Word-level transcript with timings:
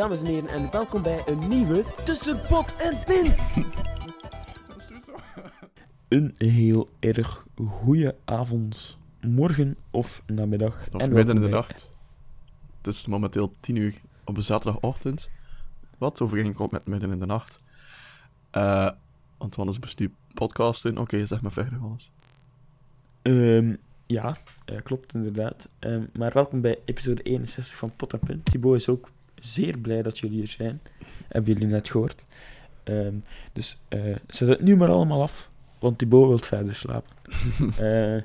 Dames 0.00 0.20
en 0.20 0.26
heren, 0.26 0.48
en 0.48 0.70
welkom 0.70 1.02
bij 1.02 1.22
een 1.26 1.48
nieuwe 1.48 1.84
Tussen 2.04 2.40
Pot 2.48 2.76
en 2.76 3.04
Pin. 3.04 3.32
Een 6.08 6.34
heel 6.38 6.88
erg 6.98 7.46
goede 7.66 8.16
avond, 8.24 8.98
morgen 9.20 9.76
of 9.90 10.22
namiddag. 10.26 10.88
Of 10.92 11.00
en 11.00 11.12
midden 11.12 11.34
in 11.34 11.40
de 11.40 11.48
bij- 11.48 11.58
nacht. 11.58 11.88
Het 12.76 12.86
is 12.94 13.06
momenteel 13.06 13.54
10 13.60 13.76
uur 13.76 14.00
op 14.24 14.36
een 14.36 14.42
zaterdagochtend. 14.42 15.30
Wat 15.98 16.20
overeen 16.20 16.52
komt 16.52 16.70
met 16.70 16.86
midden 16.86 17.12
in 17.12 17.18
de 17.18 17.26
nacht. 17.26 17.62
Eh 18.50 18.90
want 19.38 19.54
Wannes 19.54 19.96
nu 19.96 20.14
podcasten. 20.34 20.98
Oké, 20.98 21.26
zeg 21.26 21.40
maar 21.40 21.52
verder, 21.52 21.80
Wannes. 21.80 22.10
Ehm, 23.22 23.74
ja, 24.06 24.36
eh, 24.64 24.82
klopt 24.82 25.14
inderdaad. 25.14 25.68
Ehm, 25.78 26.04
maar 26.12 26.32
welkom 26.32 26.60
bij 26.60 26.78
episode 26.84 27.22
61 27.22 27.76
van 27.76 27.92
Pot 27.96 28.12
en 28.12 28.18
Pin. 28.18 28.42
Thibaut 28.42 28.76
is 28.76 28.88
ook 28.88 29.10
zeer 29.40 29.78
blij 29.78 30.02
dat 30.02 30.18
jullie 30.18 30.38
hier 30.38 30.48
zijn. 30.48 30.80
Hebben 31.28 31.52
jullie 31.52 31.68
net 31.68 31.90
gehoord. 31.90 32.24
Ehm, 32.84 33.14
dus 33.52 33.80
eh, 33.88 34.16
zet 34.28 34.48
het 34.48 34.60
nu 34.60 34.76
maar 34.76 34.88
allemaal 34.88 35.22
af, 35.22 35.50
want 35.78 35.98
Thibaut 35.98 36.28
wil 36.28 36.38
verder 36.38 36.74
slapen. 36.74 37.10
Eh, 37.78 38.22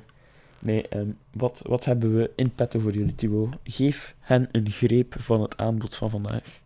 nee, 0.58 0.88
ehm, 0.88 1.10
wat, 1.32 1.62
wat 1.66 1.84
hebben 1.84 2.16
we 2.16 2.30
in 2.36 2.50
petto 2.54 2.78
voor 2.78 2.92
jullie, 2.92 3.14
Thibaut? 3.14 3.56
Geef 3.64 4.14
hen 4.20 4.48
een 4.52 4.70
greep 4.70 5.14
van 5.18 5.40
het 5.42 5.56
aanbod 5.56 5.94
van 5.94 6.10
vandaag. 6.10 6.60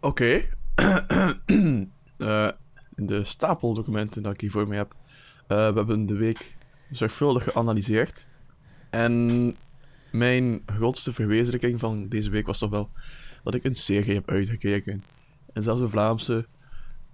Oké. 0.00 0.42
Eh, 2.18 2.48
in 2.94 3.06
de 3.06 3.24
stapel 3.24 3.74
documenten 3.74 4.22
dat 4.22 4.32
ik 4.32 4.40
hier 4.40 4.50
voor 4.50 4.68
me 4.68 4.76
heb. 4.76 4.94
eh, 5.46 5.56
we 5.68 5.74
hebben 5.76 6.06
de 6.06 6.14
week 6.16 6.56
zorgvuldig 6.90 7.44
geanalyseerd. 7.44 8.26
En 8.90 9.56
mijn 10.12 10.62
grootste 10.66 11.12
verwezenlijking 11.12 11.80
van 11.80 12.08
deze 12.08 12.30
week 12.30 12.46
was 12.46 12.58
toch 12.58 12.70
wel 12.70 12.90
dat 13.50 13.60
ik 13.60 13.64
een 13.64 13.74
serie 13.74 14.14
heb 14.14 14.30
uitgekeken. 14.30 15.02
En 15.52 15.62
zelfs 15.62 15.80
een 15.80 15.90
Vlaamse. 15.90 16.46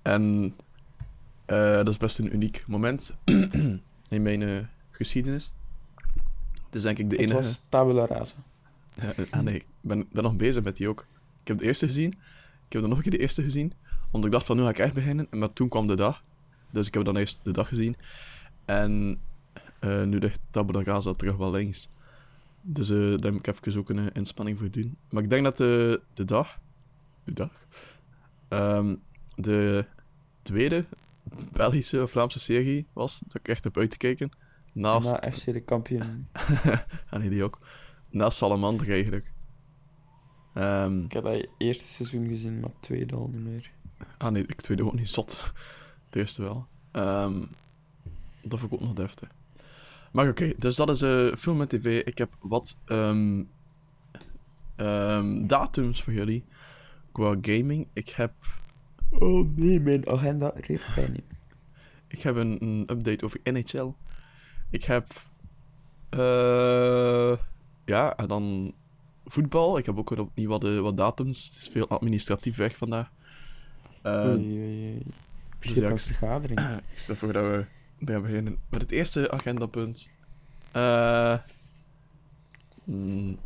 En 0.03 0.55
eh, 1.45 1.75
dat 1.75 1.89
is 1.89 1.97
best 1.97 2.19
een 2.19 2.35
uniek 2.35 2.65
moment 2.67 3.15
in 4.09 4.23
mijn 4.23 4.43
eh, 4.43 4.59
geschiedenis. 4.91 5.53
Het 6.65 6.75
is 6.75 6.83
denk 6.83 6.99
ik 6.99 7.11
de 7.11 7.17
Het 7.17 7.25
enige... 7.25 7.43
was 7.43 7.61
Tabula 7.69 8.07
Rasa. 8.07 8.37
Ja, 8.95 9.13
ah 9.31 9.41
nee, 9.41 9.55
ik 9.55 9.67
ben, 9.81 10.07
ben 10.13 10.23
nog 10.23 10.37
bezig 10.37 10.63
met 10.63 10.77
die 10.77 10.89
ook. 10.89 11.07
Ik 11.43 11.49
heb 11.49 11.59
de 11.59 11.65
eerste 11.65 11.87
gezien. 11.87 12.11
Ik 12.67 12.73
heb 12.73 12.81
dan 12.81 12.89
nog 12.89 12.97
een 12.97 13.05
keer 13.05 13.13
de 13.13 13.19
eerste 13.19 13.43
gezien. 13.43 13.73
Want 14.11 14.25
ik 14.25 14.31
dacht 14.31 14.47
van, 14.47 14.57
nu 14.57 14.63
ga 14.63 14.69
ik 14.69 14.79
echt 14.79 14.95
beginnen. 14.95 15.27
Maar 15.31 15.53
toen 15.53 15.69
kwam 15.69 15.87
de 15.87 15.97
dag. 15.97 16.23
Dus 16.71 16.87
ik 16.87 16.95
heb 16.95 17.05
dan 17.05 17.17
eerst 17.17 17.41
de 17.45 17.53
dag 17.53 17.69
gezien. 17.69 17.97
En 18.65 19.21
eh, 19.79 20.03
nu 20.03 20.19
ligt 20.19 20.41
Tabula 20.51 20.83
Rasa 20.83 21.13
terug 21.13 21.37
wel 21.37 21.51
links. 21.51 21.89
Dus 22.67 22.91
eh, 22.91 23.17
daar 23.17 23.33
moet 23.33 23.47
ik 23.47 23.55
even 23.57 23.81
ook 23.81 23.89
een 23.89 23.99
eh, 23.99 24.07
inspanning 24.13 24.59
voor 24.59 24.71
doen. 24.71 24.97
Maar 25.11 25.23
ik 25.23 25.31
denk 25.31 25.45
dat 25.45 25.57
de, 25.57 26.01
de 26.15 26.25
dag... 26.25 26.59
De 27.25 27.33
dag? 27.33 27.67
Ehm, 28.49 28.97
de 29.35 29.87
tweede 30.43 30.85
Belgische 31.53 32.03
of 32.03 32.11
Vlaamse 32.11 32.39
serie 32.39 32.87
was 32.93 33.19
dat 33.19 33.35
ik 33.35 33.49
echt 33.49 33.65
heb 33.65 33.77
uitgekeken. 33.77 34.31
Naast... 34.73 35.11
Na 35.11 35.31
FC 35.33 35.45
de 35.45 35.61
kampioen. 35.61 36.29
ah 37.11 37.19
nee, 37.19 37.29
die 37.29 37.45
ook. 37.45 37.59
Naast 38.11 38.39
Salamander 38.39 38.91
eigenlijk. 38.91 39.33
Ehm, 40.55 41.03
Ik 41.03 41.13
heb 41.13 41.23
dat 41.23 41.47
eerste 41.59 41.85
seizoen 41.85 42.29
gezien, 42.29 42.61
maar 42.61 42.71
het 42.71 42.83
tweede 42.83 43.15
al 43.15 43.29
niet 43.33 43.45
meer. 43.45 43.71
ah 44.19 44.31
nee, 44.33 44.43
ik 44.43 44.61
tweede 44.61 44.85
ook 44.85 44.95
niet 44.95 45.09
zot. 45.09 45.53
De 46.11 46.19
eerste 46.19 46.43
wel. 46.43 46.67
Ehm, 46.91 47.45
dat 48.43 48.59
vond 48.59 48.73
ik 48.73 48.73
ook 48.73 48.87
nog 48.87 48.93
deftig. 48.95 49.29
Maar 50.15 50.29
oké, 50.29 50.53
dus 50.59 50.77
dat 50.77 50.91
is 50.91 51.03
eh 51.03 51.27
film 51.37 51.61
en 51.61 51.69
tv. 51.69 52.03
Ik 52.05 52.19
heb 52.19 52.37
wat 52.41 52.77
ehm, 52.85 53.43
ehm, 54.77 55.47
datums 55.47 56.03
voor 56.03 56.13
jullie 56.13 56.45
qua 57.13 57.37
gaming. 57.41 57.87
Ik 57.93 58.09
heb, 58.09 58.33
Oh 59.11 59.49
nee, 59.57 59.81
mijn 59.81 60.09
agenda 60.09 60.55
even 60.55 60.95
bij 60.95 61.25
ik 62.09 62.23
heb 62.23 62.37
een, 62.37 62.63
een 62.63 62.85
update 62.91 63.25
over 63.25 63.41
NHL. 63.43 63.93
Ik 64.71 64.85
heb... 64.85 65.07
eh 66.11 67.37
ja, 67.85 68.17
en 68.17 68.29
dan 68.29 68.75
voetbal. 69.25 69.79
Ik 69.79 69.87
heb 69.87 69.99
ook 69.99 70.11
weer 70.11 70.21
opnieuw 70.21 70.49
wat, 70.49 70.65
eh, 70.65 70.79
wat 70.81 70.97
datums. 70.97 71.47
Het 71.47 71.57
is 71.57 71.69
veel 71.69 71.89
administratief 71.89 72.57
weg 72.57 72.77
vandaag. 72.77 73.11
Eh, 74.03 74.13
Oei, 74.27 74.39
oei, 74.39 74.93
oei. 74.93 75.03
dus 75.61 75.75
ja, 75.75 75.89
ik- 75.89 75.99
vergadering. 75.99 76.61
Ik 76.93 76.99
stel 76.99 77.17
voor 77.17 77.33
dat 77.33 77.45
we 77.45 77.65
daar 77.99 78.21
beginnen 78.23 78.59
met 78.69 78.81
het 78.81 78.91
eerste 78.91 79.31
agendapunt. 79.31 80.09
Eh 80.73 81.39
mm, 82.85 83.39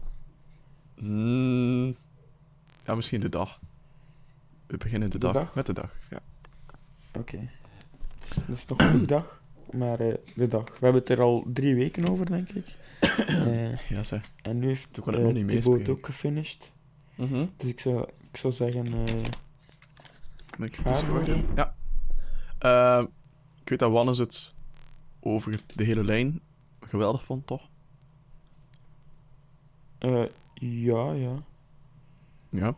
mm, 0.99 1.97
ja, 2.85 2.95
misschien 2.95 3.21
de 3.21 3.29
dag. 3.29 3.61
We 4.67 4.77
beginnen 4.77 5.11
de, 5.11 5.19
De 5.19 5.27
dag, 5.27 5.33
dag? 5.33 5.55
met 5.55 5.67
de 5.67 5.73
dag. 5.73 5.95
Ja. 6.11 6.21
Oké. 7.13 7.49
Dus 8.29 8.45
dat 8.47 8.57
is 8.57 8.67
nog 8.67 8.79
een 8.93 9.07
dag, 9.07 9.43
maar 9.73 10.01
eh, 10.01 10.15
de 10.35 10.49
dag. 10.49 10.65
We 10.65 10.73
hebben 10.81 11.01
het 11.01 11.11
er 11.11 11.21
al 11.21 11.45
drie 11.53 11.75
weken 11.75 12.09
over, 12.09 12.27
denk 12.27 12.51
ik. 12.51 12.67
Eh, 13.29 13.77
ja, 13.89 14.03
zeg. 14.05 14.31
en 14.43 14.59
nu 14.59 14.67
heeft 14.67 14.93
Toen 14.93 15.05
kon 15.05 15.15
eh, 15.15 15.21
nog 15.21 15.33
niet 15.33 15.43
het 15.45 15.53
meespelen. 15.55 15.89
ook 15.89 16.07
gefinished. 16.07 16.71
Mhm. 17.15 17.47
Dus 17.57 17.69
ik 17.71 17.81
zou, 17.81 18.09
ik 18.31 18.37
zou 18.37 18.53
zeggen... 18.53 18.89
Moet 20.59 20.69
ik 20.69 20.77
Ga 20.77 20.91
ervoor. 20.91 21.25
doen? 21.25 21.47
Ja. 21.57 21.75
Ik 23.69 23.79
weet 23.79 23.89
dat 23.89 23.97
Wannes 23.99 24.19
het 24.19 24.55
over 25.21 25.61
de 25.77 25.85
hele 25.85 26.05
lijn 26.05 26.41
geweldig 26.81 27.25
vond, 27.25 27.47
toch? 27.47 27.69
eh, 29.99 30.25
ja, 30.55 31.13
ja. 31.13 31.43
Ja. 32.49 32.77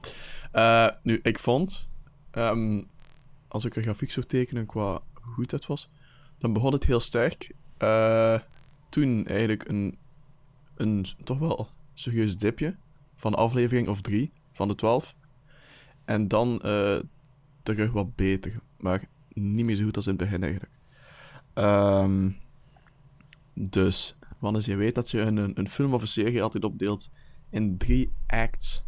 Eh, 0.53 0.97
nu, 1.03 1.21
ik 1.23 1.39
vond, 1.39 1.89
ehm, 2.31 2.83
als 3.49 3.65
ik 3.65 3.77
een 3.77 3.83
grafiek 3.83 4.11
zou 4.11 4.27
tekenen 4.27 4.67
qua 4.67 5.01
hoe 5.23 5.33
goed 5.35 5.51
het 5.51 5.67
was, 5.67 5.91
dan 6.39 6.53
begon 6.53 6.73
het 6.73 6.85
heel 6.85 7.01
sterk. 7.01 7.55
Eh, 7.77 8.41
toen 8.89 9.27
eigenlijk 9.27 9.69
een, 9.69 9.99
een 10.77 11.07
toch 11.25 11.39
wel 11.39 11.69
serieus 11.95 12.39
dipje 12.39 12.77
van 13.15 13.35
aflevering 13.35 13.89
of 13.89 14.01
drie 14.01 14.33
van 14.53 14.69
de 14.69 14.75
twaalf. 14.75 15.15
En 16.05 16.29
dan 16.29 16.59
terug 17.63 17.93
wat 17.93 18.17
beter, 18.17 18.61
maar 18.79 19.09
niet 19.35 19.65
meer 19.65 19.77
zo 19.77 19.85
goed 19.85 19.97
als 19.97 20.07
in 20.07 20.13
het 20.13 20.23
begin 20.23 20.43
eigenlijk. 20.43 20.79
Ehm, 21.61 22.31
dus, 23.55 24.17
wanneer 24.39 24.71
je 24.71 24.77
weet 24.77 24.95
dat 24.95 25.11
je 25.11 25.21
een, 25.21 25.59
een, 25.59 25.69
film 25.69 25.95
of 25.95 26.03
een 26.03 26.09
serie 26.09 26.43
altijd 26.43 26.65
opdeelt 26.65 27.11
in 27.51 27.79
drie 27.79 28.13
acts. 28.27 28.85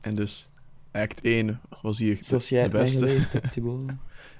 En 0.00 0.14
dus 0.14 0.48
act 0.92 1.20
1 1.20 1.60
was 1.82 1.98
hier 1.98 2.16
de, 2.16 2.24
Zoals 2.24 2.48
jij 2.48 2.62
de 2.62 2.68
beste. 2.68 3.06
hebt. 3.06 3.52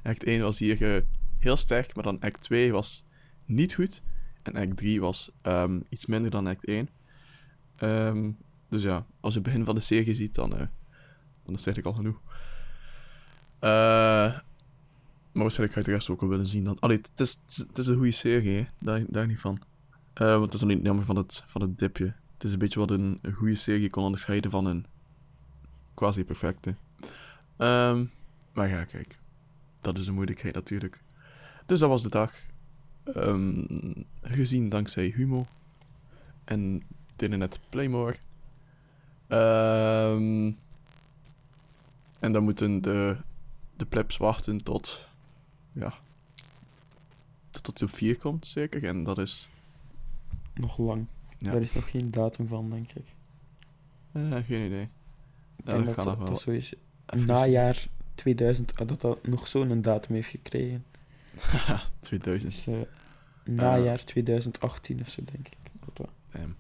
Act 0.03 0.25
1 0.25 0.41
was 0.41 0.59
hier 0.59 1.05
heel 1.39 1.57
sterk, 1.57 1.95
maar 1.95 2.05
dan 2.05 2.21
act 2.21 2.41
2 2.41 2.73
was 2.73 3.05
niet 3.45 3.75
goed. 3.75 4.03
En 4.43 4.57
act 4.57 4.77
3 4.77 5.01
was 5.01 5.31
ehm, 5.43 5.81
iets 5.89 6.07
minder 6.07 6.31
dan 6.31 6.47
act 6.47 6.65
1. 6.65 6.89
Ehm, 7.77 8.31
dus 8.69 8.83
ja, 8.83 9.07
als 9.21 9.33
je 9.33 9.39
het 9.39 9.49
begin 9.49 9.65
van 9.65 9.75
de 9.75 9.81
serie 9.81 10.15
ziet, 10.15 10.35
dan, 10.35 10.53
eh, 10.53 10.67
dan 11.45 11.55
is 11.55 11.65
het 11.65 11.67
eigenlijk 11.67 11.87
al 11.87 11.93
genoeg. 11.93 12.21
Eh, 13.59 14.39
maar 15.35 15.43
waarschijnlijk 15.43 15.79
ga 15.79 15.81
je 15.81 15.87
de 15.87 15.93
rest 15.93 16.11
ook 16.11 16.21
wel 16.21 16.29
willen 16.29 16.47
zien 16.47 16.65
dan. 16.65 16.79
Allee, 16.79 16.97
het 16.97 17.21
is, 17.21 17.41
het 17.69 17.79
is, 17.79 17.87
een 17.87 17.97
goede 17.97 18.11
serie, 18.11 18.57
hè. 18.57 18.67
Daar, 18.79 19.05
daar 19.09 19.27
niet 19.27 19.41
van. 19.41 19.59
Eh, 20.13 20.27
want 20.27 20.45
het 20.45 20.55
is 20.55 20.61
nog 20.61 20.69
niet 20.69 20.85
jammer 20.85 21.05
van 21.05 21.17
het, 21.17 21.43
van 21.47 21.61
het 21.61 21.79
dipje. 21.79 22.15
Het 22.35 22.45
is 22.45 22.53
een 22.53 22.59
beetje 22.59 22.79
wat 22.79 22.91
een, 22.91 23.21
goede 23.33 23.55
serie 23.55 23.91
kon 23.91 24.05
onderscheiden 24.05 24.51
van 24.51 24.67
een 24.67 24.87
quasi-perfecte. 25.95 26.75
Ehm, 27.57 28.05
maar 28.53 28.69
ja, 28.69 28.85
kijk. 28.85 29.19
Dat 29.81 29.99
is 29.99 30.07
een 30.07 30.15
moeilijkheid 30.15 30.55
natuurlijk. 30.55 31.03
Dus 31.67 31.81
dat 31.81 31.89
was 31.89 32.03
de 32.03 32.09
dag. 32.09 32.33
Ehm, 33.05 33.65
gezien 34.23 34.69
dankzij 34.69 35.13
Humo. 35.17 35.47
En 36.45 36.83
net 37.17 37.61
Playmore. 37.69 38.17
Ehm, 39.29 40.53
en 42.21 42.33
dan 42.33 42.43
moeten 42.43 42.83
de, 42.83 43.17
de 43.77 43.87
plebs 43.87 44.17
wachten 44.17 44.63
tot... 44.63 45.13
Ja. 45.75 45.93
Tot 47.51 47.67
het 47.67 47.83
op 47.83 47.91
4 47.91 48.19
komt, 48.19 48.47
zeker. 48.47 48.85
En 48.85 49.05
dat 49.05 49.19
is... 49.19 49.49
Nog 50.55 50.79
lang. 50.79 51.07
Ja. 51.39 51.53
Daar 51.53 51.61
is 51.63 51.75
nog 51.75 51.91
geen 51.91 52.11
datum 52.11 52.47
van, 52.47 52.71
denk 52.71 52.93
ik. 52.93 53.05
eh, 54.13 54.37
geen 54.47 54.67
idee. 54.67 54.83
Ik 55.57 55.65
Ja, 55.67 55.73
denk 55.73 55.87
dat 55.87 55.97
dat 55.97 56.07
gaat 56.07 56.27
dat, 56.27 56.41
zo 56.41 56.51
is. 56.51 56.75
Even 57.07 57.27
Najaar 57.27 57.87
2000, 58.15 58.77
ah, 58.79 58.89
dat 58.89 59.01
dat 59.01 59.27
nog 59.27 59.49
zo'n 59.49 59.83
datum 59.83 60.15
heeft 60.15 60.29
gekregen. 60.29 60.85
Haha, 61.51 61.83
2000. 62.01 62.53
Dus 62.53 62.67
eh, 62.67 62.81
najaar 63.45 64.05
2018 64.05 65.01
of 65.01 65.09
zo, 65.09 65.23
denk 65.33 65.47
ik. 65.49 65.57
Dat. 65.95 66.09
Damn. 66.33 66.57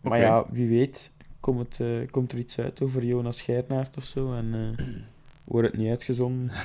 Maar 0.00 0.18
ja, 0.20 0.44
wie 0.50 0.68
weet, 0.68 1.10
komt, 1.40 1.58
het, 1.58 1.80
eh, 1.80 2.10
komt 2.10 2.32
er 2.32 2.38
iets 2.38 2.58
uit 2.58 2.82
over 2.82 3.04
Jonas 3.04 3.40
Geirnaert 3.40 3.96
of 3.96 4.04
zo 4.04 4.34
en 4.34 4.74
wordt 5.44 5.68
het 5.68 5.76
niet 5.76 5.88
uitgezonden. 5.88 6.50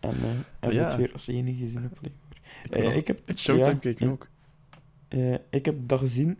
en 0.00 0.10
eh 0.10 0.10
hebben 0.20 0.44
we 0.60 0.72
Ja. 0.72 0.86
het 0.88 0.96
weer 0.96 1.12
als 1.12 1.26
enige 1.26 1.58
gezien 1.58 1.84
op 1.84 1.98
Playboy. 2.00 2.18
Ik, 2.64 2.70
Eh, 2.72 2.96
ik 2.96 3.06
heb- 3.06 3.26
het 3.26 3.38
Showtime 3.38 3.78
ja, 3.80 3.92
ja. 3.98 4.08
ook. 4.08 4.28
Eh, 5.08 5.34
ik 5.50 5.64
heb 5.64 5.74
dat 5.88 5.98
gezien 5.98 6.38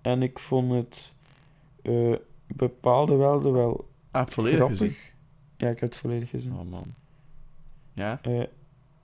en 0.00 0.22
ik 0.22 0.38
vond 0.38 0.72
het 0.72 1.12
eh, 1.82 2.14
bepaalde 2.46 3.14
wel, 3.16 3.52
wel 3.52 3.88
Ah, 4.10 4.26
volledig 4.28 4.56
grappig. 4.58 4.78
gezien. 4.78 4.96
Ja, 5.56 5.68
ik 5.68 5.80
heb 5.80 5.90
het 5.90 5.96
volledig 5.98 6.30
gezien. 6.30 6.52
Oh 6.52 6.70
man. 6.70 6.94
Ja? 7.92 8.18
Eh, 8.22 8.42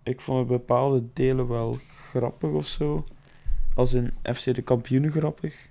ik 0.02 0.20
vond 0.20 0.38
het 0.38 0.48
bepaalde 0.48 1.04
delen 1.12 1.48
wel 1.48 1.78
grappig 2.10 2.50
of 2.50 2.66
zo. 2.66 3.04
Als 3.74 3.92
in 3.92 4.12
FC 4.22 4.54
de 4.54 4.62
kampioenen 4.62 5.10
grappig. 5.10 5.68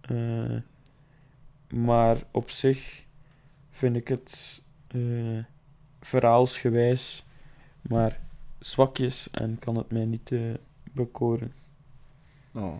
Eh, 0.00 0.56
maar 1.72 2.22
op 2.30 2.50
zich 2.50 3.04
vind 3.70 3.96
ik 3.96 4.08
het 4.08 4.62
eh, 4.88 5.44
verhaalsgewijs 6.00 7.26
maar 7.80 8.20
zwakjes 8.58 9.28
en 9.30 9.58
kan 9.58 9.76
het 9.76 9.90
mij 9.90 10.04
niet 10.04 10.32
eh, 10.32 10.40
bekoren. 10.92 11.52
Oh. 12.52 12.74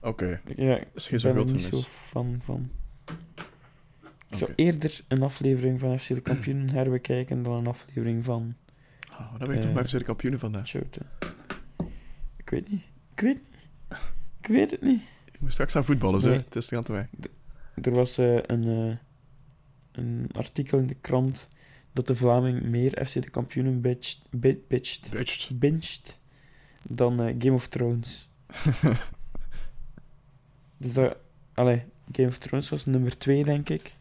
Oké. 0.00 0.40
Ja, 0.56 0.76
ik 0.76 1.22
ben 1.22 1.36
er 1.36 1.52
niet 1.52 1.62
zo 1.62 1.80
fan 1.80 2.40
van. 2.44 2.70
Ik 4.28 4.38
zou 4.38 4.52
eerder 4.56 5.04
een 5.08 5.22
aflevering 5.22 5.80
van 5.80 5.98
FC 5.98 6.08
de 6.08 6.20
kampioenen 6.20 6.70
herbekijken 6.78 7.42
dan 7.42 7.52
een 7.52 7.66
aflevering 7.66 8.24
van 8.24 8.54
Oh, 9.12 9.38
daar 9.38 9.48
ben 9.48 9.50
ik 9.50 9.56
toch 9.56 9.70
Eh, 9.70 9.74
maar 9.74 9.84
even 9.84 9.98
de 9.98 10.04
kampioenen 10.04 10.40
vandaag. 10.40 10.74
Ik 12.36 12.50
weet 12.50 12.68
niet. 12.70 12.82
Ik 13.14 13.20
weet 13.20 13.34
niet. 13.34 13.98
Ik 14.40 14.46
weet 14.46 14.70
het 14.70 14.82
niet. 14.82 15.02
Ik 15.32 15.40
moet 15.40 15.52
straks 15.52 15.72
gaan 15.72 15.84
voetballen, 15.84 16.20
zo. 16.20 16.28
Nee. 16.28 16.38
Het 16.38 16.56
is 16.56 16.68
de 16.68 16.76
aan 16.76 16.84
weg. 16.86 17.06
Er 17.82 17.92
was 17.94 18.18
eh, 18.18 18.34
een, 18.34 18.68
eh, 18.68 18.96
een 19.92 20.28
artikel 20.32 20.78
in 20.78 20.86
de 20.86 20.96
krant 21.00 21.48
dat 21.92 22.06
de 22.06 22.14
Vlaming 22.14 22.62
meer 22.62 23.06
FC 23.06 23.12
de 23.12 23.30
kampioenen 23.30 23.80
bitcht, 23.80 24.22
bi- 24.30 24.60
bitcht, 24.68 25.58
binged 25.58 26.18
dan 26.82 27.20
eh, 27.22 27.34
Game 27.38 27.54
of 27.54 27.68
Thrones. 27.68 28.28
Dus 30.76 30.92
dat, 30.92 31.16
allee, 31.54 31.82
Game 32.12 32.28
of 32.28 32.38
Thrones 32.38 32.68
was 32.68 32.86
nummer 32.86 33.18
2, 33.18 33.44
denk 33.44 33.68
ik. 33.68 33.94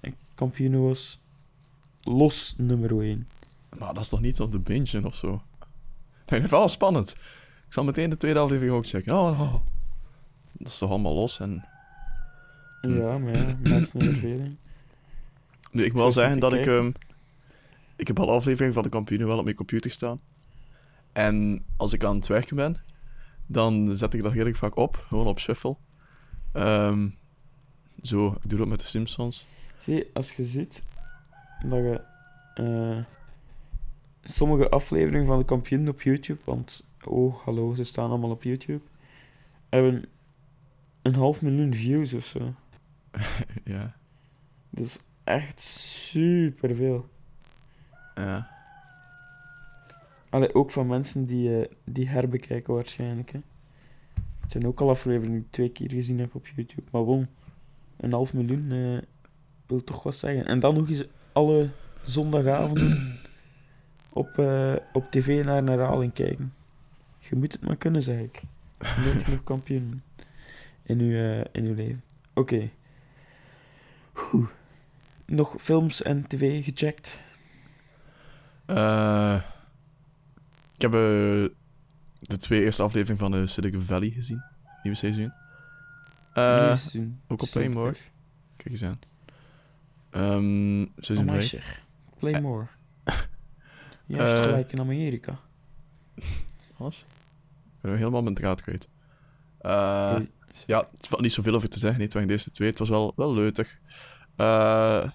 En 0.00 0.14
kampioenen 0.34 0.82
was 0.82 1.20
los 2.02 2.54
nummer 2.58 3.00
1. 3.00 3.28
Maar 3.78 3.94
dat 3.94 4.02
is 4.02 4.08
toch 4.08 4.20
niet 4.20 4.40
om 4.40 4.50
te 4.50 4.58
bingen 4.58 5.04
of 5.04 5.14
zo? 5.14 5.42
Vind 6.26 6.42
het 6.42 6.50
wel 6.50 6.68
spannend. 6.68 7.10
Ik 7.66 7.72
zal 7.72 7.84
meteen 7.84 8.10
de 8.10 8.16
tweede 8.16 8.38
aflevering 8.38 8.74
ook 8.74 8.86
checken. 8.86 9.12
Oh, 9.14 9.40
oh. 9.40 9.54
Dat 10.52 10.68
is 10.68 10.78
toch 10.78 10.90
allemaal 10.90 11.14
los 11.14 11.40
en... 11.40 11.64
Hm. 12.80 12.96
Ja, 12.96 13.18
maar 13.18 13.36
ja, 13.36 13.56
mensen 13.60 14.00
in 14.00 14.10
verveling. 14.12 14.56
Nu, 15.70 15.84
ik 15.84 15.92
moet 15.92 16.00
wel 16.00 16.12
zeggen 16.12 16.40
dat 16.40 16.52
ik... 16.52 16.66
ehm, 16.66 16.90
ik 17.96 18.06
heb 18.06 18.20
alle 18.20 18.32
afleveringen 18.32 18.74
van 18.74 18.82
de 18.82 18.88
kampioenen 18.88 19.26
wel 19.26 19.38
op 19.38 19.44
mijn 19.44 19.56
computer 19.56 19.90
staan. 19.90 20.20
En 21.12 21.64
als 21.76 21.92
ik 21.92 22.04
aan 22.04 22.16
het 22.16 22.26
werken 22.26 22.56
ben, 22.56 22.76
dan 23.46 23.96
zet 23.96 24.14
ik 24.14 24.22
dat 24.22 24.32
redelijk 24.32 24.56
vaak 24.56 24.76
op. 24.76 25.04
Gewoon 25.08 25.26
op 25.26 25.38
shuffle. 25.38 25.76
Ehm, 26.52 27.08
zo, 28.02 28.26
ik 28.26 28.48
doe 28.48 28.58
dat 28.58 28.68
met 28.68 28.78
de 28.78 28.84
Simpsons. 28.84 29.46
Zie, 29.78 30.10
als 30.12 30.32
je 30.32 30.44
ziet 30.44 30.82
dat 31.64 31.78
je 31.78 32.00
eh, 32.54 33.04
sommige 34.22 34.68
afleveringen 34.68 35.26
van 35.26 35.38
de 35.38 35.44
kampioen 35.44 35.88
op 35.88 36.02
YouTube, 36.02 36.40
want 36.44 36.80
oh 37.04 37.44
hallo, 37.44 37.74
ze 37.74 37.84
staan 37.84 38.10
allemaal 38.10 38.30
op 38.30 38.42
YouTube, 38.42 38.84
hebben 39.68 40.04
een 41.02 41.14
half 41.14 41.42
miljoen 41.42 41.74
views 41.74 42.12
of 42.12 42.24
zo. 42.24 42.54
ja. 43.64 43.96
Is 44.70 44.98
echt 45.34 45.60
super 45.60 46.74
veel. 46.74 47.08
Ja. 48.14 48.50
Allee, 50.30 50.54
ook 50.54 50.70
van 50.70 50.86
mensen 50.86 51.26
die, 51.26 51.60
eh, 51.60 51.68
die 51.84 52.08
herbekijken 52.08 52.74
waarschijnlijk. 52.74 53.30
Hè. 53.32 53.38
Het 54.40 54.52
zijn 54.52 54.66
ook 54.66 54.80
al 54.80 54.88
afleveringen 54.88 55.36
die 55.36 55.44
ik 55.44 55.50
twee 55.50 55.70
keer 55.70 55.90
gezien 55.90 56.18
heb 56.18 56.34
op 56.34 56.46
YouTube. 56.46 56.86
Maar 56.90 57.04
bon, 57.04 57.28
een 57.96 58.12
half 58.12 58.34
miljoen 58.34 58.70
eh, 58.70 58.98
wil 59.66 59.84
toch 59.84 60.02
wat 60.02 60.14
zeggen. 60.14 60.46
En 60.46 60.58
dan 60.58 60.74
nog 60.74 60.88
eens 60.88 61.06
alle 61.32 61.70
zondagavonden 62.02 63.18
op, 64.22 64.38
eh, 64.38 64.74
op 64.92 65.10
tv 65.10 65.44
naar 65.44 65.58
een 65.58 65.66
herhaling 65.66 66.12
kijken. 66.12 66.54
Je 67.18 67.36
moet 67.36 67.52
het 67.52 67.62
maar 67.62 67.76
kunnen, 67.76 68.02
zeg 68.02 68.20
ik. 68.20 68.42
Nooit 69.04 69.22
genoeg 69.22 69.44
kampioen 69.44 70.02
in 70.82 71.00
uw, 71.00 71.16
eh, 71.16 71.44
in 71.52 71.64
uw 71.64 71.74
leven. 71.74 72.02
Oké. 72.34 72.70
Oeh. 74.32 74.48
Nog 75.30 75.54
films 75.58 76.02
en 76.02 76.26
tv 76.26 76.64
gecheckt? 76.64 77.20
Eh, 78.66 79.40
ik 80.74 80.82
heb 80.82 80.92
eh, 80.92 80.98
de 82.20 82.36
twee 82.38 82.62
eerste 82.64 82.82
afleveringen 82.82 83.20
van 83.20 83.30
de 83.30 83.46
Silicon 83.46 83.82
Valley 83.82 84.10
gezien. 84.10 84.42
Nieuwe 84.82 84.98
seizoen. 84.98 85.32
Eh, 86.32 86.42
ook 87.28 87.42
op 87.42 87.48
Seizoen 87.48 87.50
Playmore. 87.50 87.92
vijf. 87.94 88.10
Kijk 88.56 88.70
eens 88.70 88.82
aan. 88.84 88.98
Ehm 90.10 90.86
seizoen 90.96 91.28
Amai, 91.28 91.38
5. 91.46 91.48
zeg. 91.48 91.82
Playmore. 92.18 92.66
Juist 94.06 94.34
Eh. 94.34 94.42
gelijk 94.42 94.72
in 94.72 94.80
Amerika. 94.80 95.38
Wat? 96.76 97.06
Ik 97.74 97.80
ben 97.90 97.96
helemaal 97.96 98.22
mijn 98.22 98.34
draad 98.34 98.60
kwijt. 98.62 98.88
Eh, 99.60 100.12
Oei. 100.16 100.30
ja, 100.66 100.88
het 100.96 101.06
valt 101.06 101.22
niet 101.22 101.32
zoveel 101.32 101.54
over 101.54 101.68
te 101.68 101.78
zeggen. 101.78 101.96
Nee, 101.98 102.04
het 102.06 102.12
waren 102.14 102.28
de 102.28 102.34
eerste 102.34 102.50
twee. 102.50 102.68
Het 102.68 102.78
was 102.78 102.88
wel, 102.88 103.12
wel 103.16 103.32
leutig. 103.34 103.78
Eh, 104.36 105.10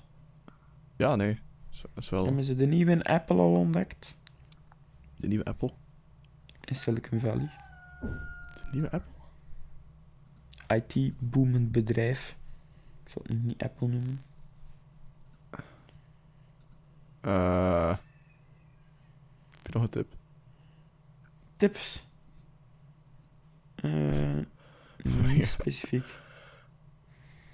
ja, 0.96 1.16
nee. 1.16 1.40
Is 1.96 2.10
wel 2.10 2.26
Hebben 2.26 2.44
ze 2.44 2.56
de 2.56 2.66
nieuwe 2.66 3.04
Apple 3.04 3.36
al 3.38 3.54
ontdekt? 3.54 4.16
de 5.16 5.28
nieuwe 5.28 5.44
Apple. 5.46 5.70
In 6.66 6.76
Silicon 6.76 7.20
Valley. 7.20 7.52
De 8.02 8.62
nieuwe 8.72 8.92
Apple? 8.92 9.14
IT-boomend 10.76 11.72
bedrijf. 11.72 12.36
Ik 13.04 13.10
zal 13.12 13.22
het 13.26 13.32
nu 13.32 13.40
niet 13.40 13.62
Apple 13.64 13.88
noemen. 13.88 14.22
Eh, 17.22 17.90
heb 19.52 19.66
je 19.66 19.72
nog 19.74 19.84
een 19.84 19.90
tip? 19.90 20.14
Tips? 21.58 22.06
Niet 25.04 25.48
specifiek. 25.60 26.06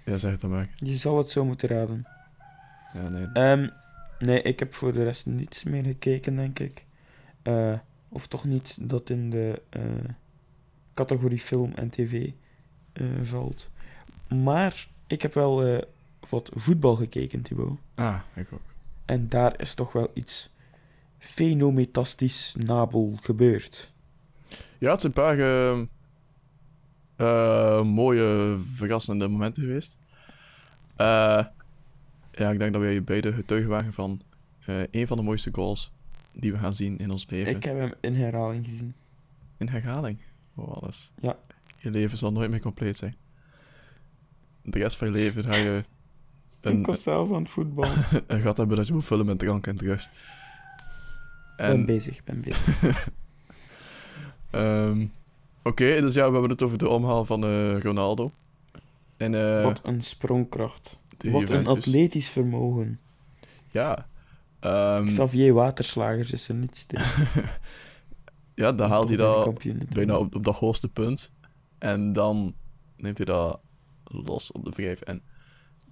Ja, 0.06 0.18
zeg 0.18 0.32
het 0.32 0.42
dan 0.42 0.50
maar. 0.50 0.70
Je 0.75 0.96
zal 0.96 1.18
het 1.18 1.30
zo 1.30 1.46
moeten 1.46 1.70
raden. 1.70 2.06
Ja, 2.93 3.10
nee. 3.10 3.27
Ehm, 3.33 3.67
nee, 4.19 4.41
ik 4.41 4.60
heb 4.60 4.74
voor 4.74 4.93
de 4.93 5.03
rest 5.03 5.25
niets 5.25 5.63
meer 5.63 5.83
gekeken, 5.83 6.36
denk 6.36 6.60
ik. 6.60 6.86
Eh, 7.41 7.74
of 8.10 8.27
toch 8.27 8.45
niet 8.45 8.77
dat 8.79 9.10
in 9.10 9.29
de 9.29 9.62
eh, 9.69 9.81
categorie 10.93 11.39
film 11.39 11.71
en 11.75 11.89
tv 11.89 12.31
eh, 12.93 13.05
valt. 13.21 13.69
Maar 14.27 14.88
ik 15.07 15.21
heb 15.21 15.33
wel 15.33 15.65
eh, 15.65 15.81
wat 16.29 16.51
voetbal 16.53 16.95
gekeken, 16.95 17.41
Thibaut. 17.41 17.79
Ah, 17.95 18.19
ik 18.33 18.48
ook. 18.53 18.62
En 19.05 19.29
daar 19.29 19.60
is 19.60 19.74
toch 19.74 19.91
wel 19.91 20.12
iets 20.13 20.50
fenometastisch 21.17 22.55
nabel 22.60 23.17
gebeurd. 23.21 23.91
Ja, 24.77 24.91
het 24.91 25.01
zijn 25.01 25.13
een 25.15 25.24
paar 25.24 25.39
eh, 25.39 25.81
eh, 27.15 27.83
mooie, 27.83 28.57
verrassende 28.74 29.27
momenten 29.27 29.63
geweest. 29.63 29.98
Eh, 30.95 31.45
ja, 32.32 32.50
ik 32.50 32.60
denk 32.60 32.74
dat 32.74 32.82
wij 32.82 33.04
beide 33.04 33.34
getuigen 33.34 33.70
waren 33.70 33.94
van 33.94 34.22
eh, 34.66 34.82
een 34.92 35.08
van 35.08 35.18
de 35.18 35.24
mooiste 35.24 35.50
goals 35.54 35.92
die 36.32 36.52
we 36.52 36.58
gaan 36.58 36.76
zien 36.76 36.98
in 36.98 37.12
ons 37.12 37.26
leven. 37.30 37.56
Ik 37.56 37.64
heb 37.64 37.78
hem 37.78 37.94
in 38.02 38.16
herhaling 38.16 38.66
gezien. 38.66 38.94
In 39.58 39.68
herhaling. 39.68 40.20
Oh, 40.56 40.74
alles. 40.82 41.12
Ja. 41.22 41.38
Je 41.78 41.92
leven 41.92 42.18
zal 42.18 42.32
nooit 42.32 42.50
meer 42.50 42.62
compleet 42.62 42.98
zijn. 42.98 43.16
De 44.62 44.80
rest 44.80 44.98
van 44.98 45.08
je 45.08 45.14
leven 45.14 45.44
ga 45.44 45.56
je 45.56 45.78
ik 46.62 46.72
een, 46.72 46.84
was 46.84 47.04
zelf 47.04 47.32
aan 47.32 47.42
het 47.42 47.52
voetballen. 47.52 47.98
Ik 47.98 48.24
een 48.28 48.42
gat 48.42 48.58
hebben 48.58 48.78
dat 48.78 48.88
je 48.88 48.94
moet 48.94 49.06
vullen 49.06 49.26
met 49.26 49.40
drank 49.40 49.68
en 49.68 49.78
drugs. 49.78 50.10
ben 51.58 51.68
En, 51.68 51.86
bezig, 51.86 52.18
ik 52.18 52.24
ben 52.24 52.42
bezig. 52.42 52.82
ehm, 54.52 55.06
Oké, 55.64 56.02
dus 56.02 56.14
ja, 56.14 56.26
we 56.26 56.32
hebben 56.32 56.50
het 56.50 56.62
over 56.62 56.78
de 56.78 56.90
omhaal 56.90 57.26
van 57.26 57.44
eh, 57.44 57.80
Ronaldo. 57.80 58.32
En 59.18 59.36
eh, 59.36 59.64
Wat 59.64 59.80
een 59.84 60.02
sprongkracht. 60.02 61.00
Wat 61.24 61.42
een 61.42 61.48
Juventus. 61.48 61.74
atletisch 61.86 62.30
vermogen. 62.30 63.00
Ja. 63.72 64.08
Ehm, 64.60 65.08
Xavier 65.08 65.54
Waterslagers 65.54 66.32
is 66.32 66.50
er 66.50 66.56
niets 66.56 66.86
tegen. 66.86 67.28
ja, 68.56 68.72
dan 68.72 68.90
haalt 68.90 69.08
hij 69.08 69.18
dat 69.18 69.60
bijna 69.94 70.18
op, 70.18 70.36
op 70.36 70.44
dat 70.44 70.56
hoogste 70.56 70.88
punt. 70.90 71.32
En 71.78 72.13
dan 72.13 72.54
neemt 72.98 73.18
hij 73.18 73.25
dat 73.25 73.60
los 74.04 74.51
op 74.51 74.66
de 74.66 74.72
vijf 74.72 75.01
en 75.01 75.22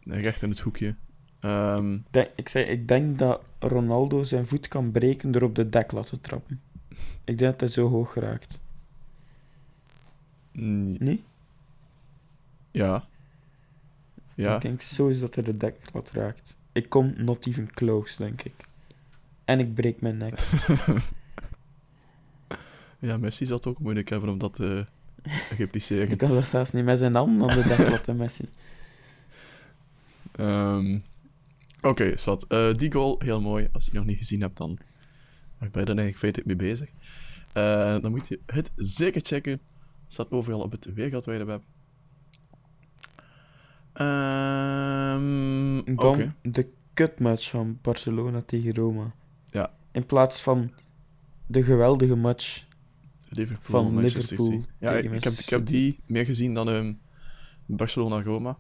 recht 0.04 0.42
in 0.42 0.50
het 0.50 0.60
hoekje. 0.60 0.96
Ehm, 1.40 1.98
Denk- 2.10 2.30
ik, 2.36 2.50
zei, 2.50 2.66
ik 2.66 2.88
denk 2.88 3.20
dat 3.20 3.42
Ronaldo 3.60 4.24
zijn 4.24 4.48
voet 4.48 4.68
kan 4.68 4.92
breken 4.92 5.32
door 5.32 5.42
op 5.42 5.56
de 5.56 5.70
deklat 5.70 6.08
te 6.08 6.22
trappen. 6.22 6.62
Ik 7.24 7.38
denk 7.38 7.52
dat 7.52 7.60
hij 7.60 7.70
zo 7.70 7.90
hoog 7.90 8.14
raakt. 8.16 8.60
mm, 10.52 10.96
Nee? 11.00 11.24
ja. 12.72 13.08
Ja, 14.40 14.56
Ik 14.56 14.62
denk 14.62 14.82
sowieso 14.82 15.22
dat 15.22 15.36
hij 15.36 15.44
de 15.44 15.58
deklat 15.58 16.12
raakt. 16.12 16.56
Ik 16.72 16.90
kom 16.90 17.14
not 17.18 17.48
even 17.48 17.74
close, 17.74 18.18
denk 18.18 18.42
ik. 18.42 18.54
En 19.46 19.60
ik 19.60 19.74
breek 19.74 20.02
mijn 20.02 20.18
nek. 20.18 20.40
ja, 23.00 23.18
Messi 23.18 23.46
zal 23.46 23.56
het 23.56 23.68
ook 23.68 23.80
moeilijk 23.80 24.10
hebben 24.10 24.30
om 24.30 24.38
dat 24.38 24.54
te 24.54 24.86
repliceren. 25.58 26.10
Ik 26.12 26.18
kan 26.18 26.30
dat 26.30 26.46
zelfs 26.46 26.72
niet 26.72 26.86
met 26.86 26.98
zijn 26.98 27.16
handen 27.16 27.50
aan 27.50 27.58
de 27.58 27.68
deklat, 27.68 28.06
hè, 28.06 28.14
Messi. 28.14 28.50
Ehm, 30.32 31.00
Oké, 31.82 32.18
Swat. 32.18 32.46
Eh, 32.48 32.74
die 32.74 32.92
goal, 32.92 33.16
heel 33.20 33.42
mooi. 33.42 33.68
Als 33.72 33.86
je 33.86 33.92
die 33.92 34.00
nog 34.00 34.10
niet 34.10 34.18
gezien 34.18 34.42
hebt, 34.42 34.58
dan 34.58 34.78
ben 35.58 35.70
je 35.72 35.80
er 35.80 35.86
eigenlijk 35.86 36.18
feitelijk 36.18 36.48
mee 36.48 36.70
bezig. 36.70 36.90
Eh, 37.54 38.02
dan 38.02 38.12
moet 38.12 38.28
je 38.28 38.40
het 38.46 38.72
zeker 38.76 39.22
checken. 39.24 39.60
staat 40.08 40.32
overal 40.32 40.62
op 40.62 40.72
het 40.72 40.94
wereldwijde 40.94 41.46
Ehm 41.46 41.62
Oké. 45.96 45.96
Dan 45.96 46.34
de 46.42 46.68
kutmatch 46.94 47.50
van 47.50 47.80
Barcelona 47.82 48.42
tegen 48.42 48.76
Roma. 48.76 49.12
Ja. 49.46 49.74
In 49.92 50.06
plaats 50.06 50.42
van 50.42 50.72
de 51.46 51.64
geweldige 51.64 52.16
match. 52.16 52.68
Liverpool, 53.30 53.84
van 53.84 53.94
Manchester 53.94 54.22
Liverpool 54.22 54.46
City. 54.46 54.66
Ja, 54.80 54.92
ik, 54.92 55.24
heb, 55.24 55.34
ik 55.34 55.50
heb 55.50 55.66
die 55.66 56.00
meer 56.06 56.26
gezien 56.26 56.54
dan 56.54 56.70
ehm, 56.70 56.94
Barcelona-Roma. 57.66 58.58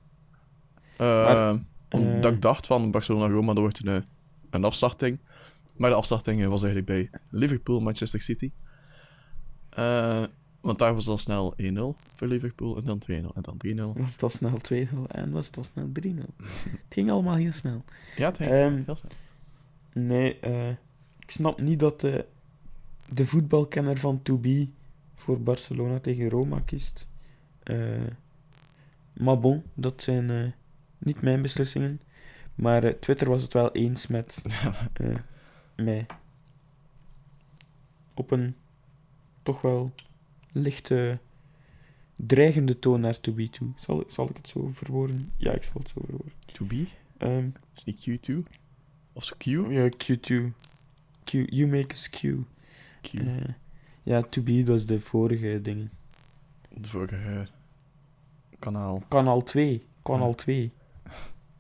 Eh, 0.98 1.08
Maar, 1.08 1.60
omdat 1.90 2.26
eh, 2.26 2.32
ik 2.32 2.42
dacht 2.42 2.68
van 2.68 2.92
Barcelona-Roma, 2.92 3.54
dat 3.54 3.58
wordt 3.58 3.80
een, 3.86 3.96
eh, 3.96 4.02
een 4.50 4.64
afstarting. 4.64 5.20
Maar 5.76 5.90
de 5.90 5.96
afstarting 5.96 6.42
eh, 6.42 6.48
was 6.48 6.64
eigenlijk 6.64 6.92
bij 6.92 7.20
Liverpool-Manchester 7.30 8.22
City. 8.22 8.52
Want 10.62 10.80
daar 10.80 10.94
was 10.94 11.08
al 11.08 11.18
snel 11.18 11.54
1-0 11.62 11.64
voor 12.14 12.28
Liverpool 12.28 12.78
en 12.78 12.84
dan 12.84 13.02
2-0 13.12 13.14
en 13.14 13.42
dan 13.42 13.58
3-0. 13.96 14.00
Was 14.00 14.12
het 14.12 14.24
al 14.24 14.30
snel 14.30 14.58
2-0 14.74 14.88
en 15.08 15.32
was 15.32 15.48
het 15.48 15.58
al 15.58 15.64
snel 15.64 15.90
3-0. 16.02 16.06
het 16.72 16.80
ging 16.90 17.12
allemaal 17.12 17.36
heel 17.36 17.52
snel. 17.52 17.84
Ja, 18.16 18.28
het 18.28 18.38
ging 18.38 18.50
Ehm, 18.52 18.82
heel 18.86 18.96
snel. 18.96 19.12
Nee, 19.94 20.40
eh, 20.40 20.70
ik 21.20 21.32
snap 21.32 21.62
niet 21.62 21.80
dat 21.80 22.02
de, 22.02 22.26
de 23.10 23.26
voetbalkenner 23.26 23.98
van 23.98 24.22
2B 24.32 24.48
voor 25.16 25.42
Barcelona 25.42 26.00
tegen 26.00 26.30
Roma 26.30 26.60
kiest. 26.60 27.08
Eh, 27.64 27.78
maar 29.14 29.40
bon, 29.40 29.64
dat 29.74 30.04
zijn 30.04 30.30
eh, 30.30 30.52
niet 30.98 31.22
mijn 31.22 31.42
beslissingen. 31.42 32.02
Maar 32.56 33.00
Twitter 33.00 33.30
was 33.30 33.42
het 33.42 33.54
wel 33.54 33.72
eens 33.72 34.08
met 34.08 34.42
mij. 35.76 36.06
Op 38.14 38.32
een 38.32 38.56
toch 39.44 39.62
wel 39.62 39.92
lichte, 40.60 41.20
dreigende 42.16 42.80
toon 42.80 43.00
naar 43.02 43.18
2B 43.18 43.44
toe. 43.52 43.70
Zal, 43.76 44.04
zal 44.08 44.30
ik 44.30 44.38
het 44.38 44.48
zo 44.48 44.70
verwoorden? 44.74 45.32
Ja, 45.38 45.52
ik 45.52 45.64
zal 45.64 45.82
het 45.82 45.90
zo 45.90 46.02
verwoorden. 46.06 46.34
To 46.54 46.66
be? 46.66 46.88
Ehm, 47.18 47.50
Is 47.76 47.84
niet 47.84 48.10
Q2? 48.30 48.34
Of 49.14 49.24
zo 49.24 49.36
Q? 49.38 49.44
ja, 49.46 49.90
Q2. 49.90 50.52
Q, 51.24 51.32
you 51.32 51.68
make 51.68 51.92
us 51.94 52.10
Q. 52.10 52.20
Q. 53.02 53.14
Eh, 53.14 53.36
ja, 54.04 54.22
To 54.22 54.42
Be, 54.42 54.64
dat 54.64 54.76
is 54.76 54.86
de 54.86 55.00
vorige 55.00 55.62
dingen. 55.62 55.92
De 56.70 56.88
vorige 56.90 57.16
eh, 57.16 57.48
kanaal. 58.60 59.04
Kanaal 59.08 59.44
2. 59.44 59.86
Kanaal 60.02 60.28
Ja. 60.30 60.34
2. 60.36 60.72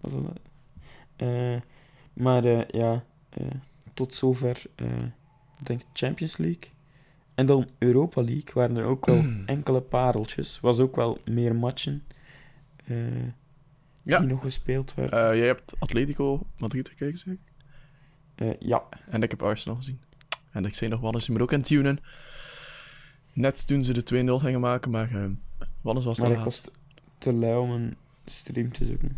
Wat 0.01 0.12
is 0.12 0.18
dat? 0.25 0.39
Eh, 1.15 1.62
maar 2.13 2.46
eh, 2.46 2.68
ja, 2.68 3.03
tot 3.94 4.13
zover 4.13 4.62
denk 5.63 5.82
Champions 5.94 6.38
League. 6.38 6.63
En 7.39 7.46
dan 7.46 7.69
Europa 7.77 8.22
League 8.22 8.53
waren 8.53 8.75
er 8.77 8.84
ook 8.86 9.05
wel 9.05 9.24
enkele 9.46 9.81
pareltjes. 9.81 10.60
Was 10.60 10.79
ook 10.79 10.96
wel 10.96 11.17
meer 11.25 11.55
matchen 11.55 12.03
eh, 12.86 12.98
Ja. 14.03 14.19
die 14.19 14.27
nog 14.27 14.41
gespeeld 14.41 14.93
werden. 14.93 15.29
Eh, 15.29 15.38
jij 15.38 15.46
hebt 15.48 15.74
Atletico 15.79 16.41
Madrid 16.58 16.89
gekeken, 16.89 17.17
zeg 17.17 17.34
ik? 17.34 17.39
Eh, 18.36 18.50
ja, 18.60 18.84
En 19.10 19.24
ik 19.24 19.31
heb 19.31 19.41
Arsenal 19.43 19.77
gezien. 19.77 20.00
En 20.51 20.65
ik 20.65 20.74
zei 20.75 20.89
nog, 20.91 21.00
Wannes, 21.00 21.25
je 21.25 21.31
moet 21.31 21.41
ook 21.41 21.53
aan 21.53 21.62
tunen. 21.62 22.00
Net 23.34 23.67
toen 23.67 23.84
ze 23.84 23.93
de 23.93 24.03
2-0 24.03 24.39
gingen 24.39 24.60
maken, 24.60 24.91
maar 24.91 25.12
uh, 25.12 25.25
Wannes 25.81 26.05
was 26.05 26.19
maar 26.19 26.29
ik 26.29 26.36
laat. 26.36 26.43
was 26.46 26.62
te- 27.17 27.34
lui 27.34 27.58
om 27.58 27.72
een 27.72 27.96
stream 28.25 28.72
te 28.74 28.86
zoeken. 28.86 29.17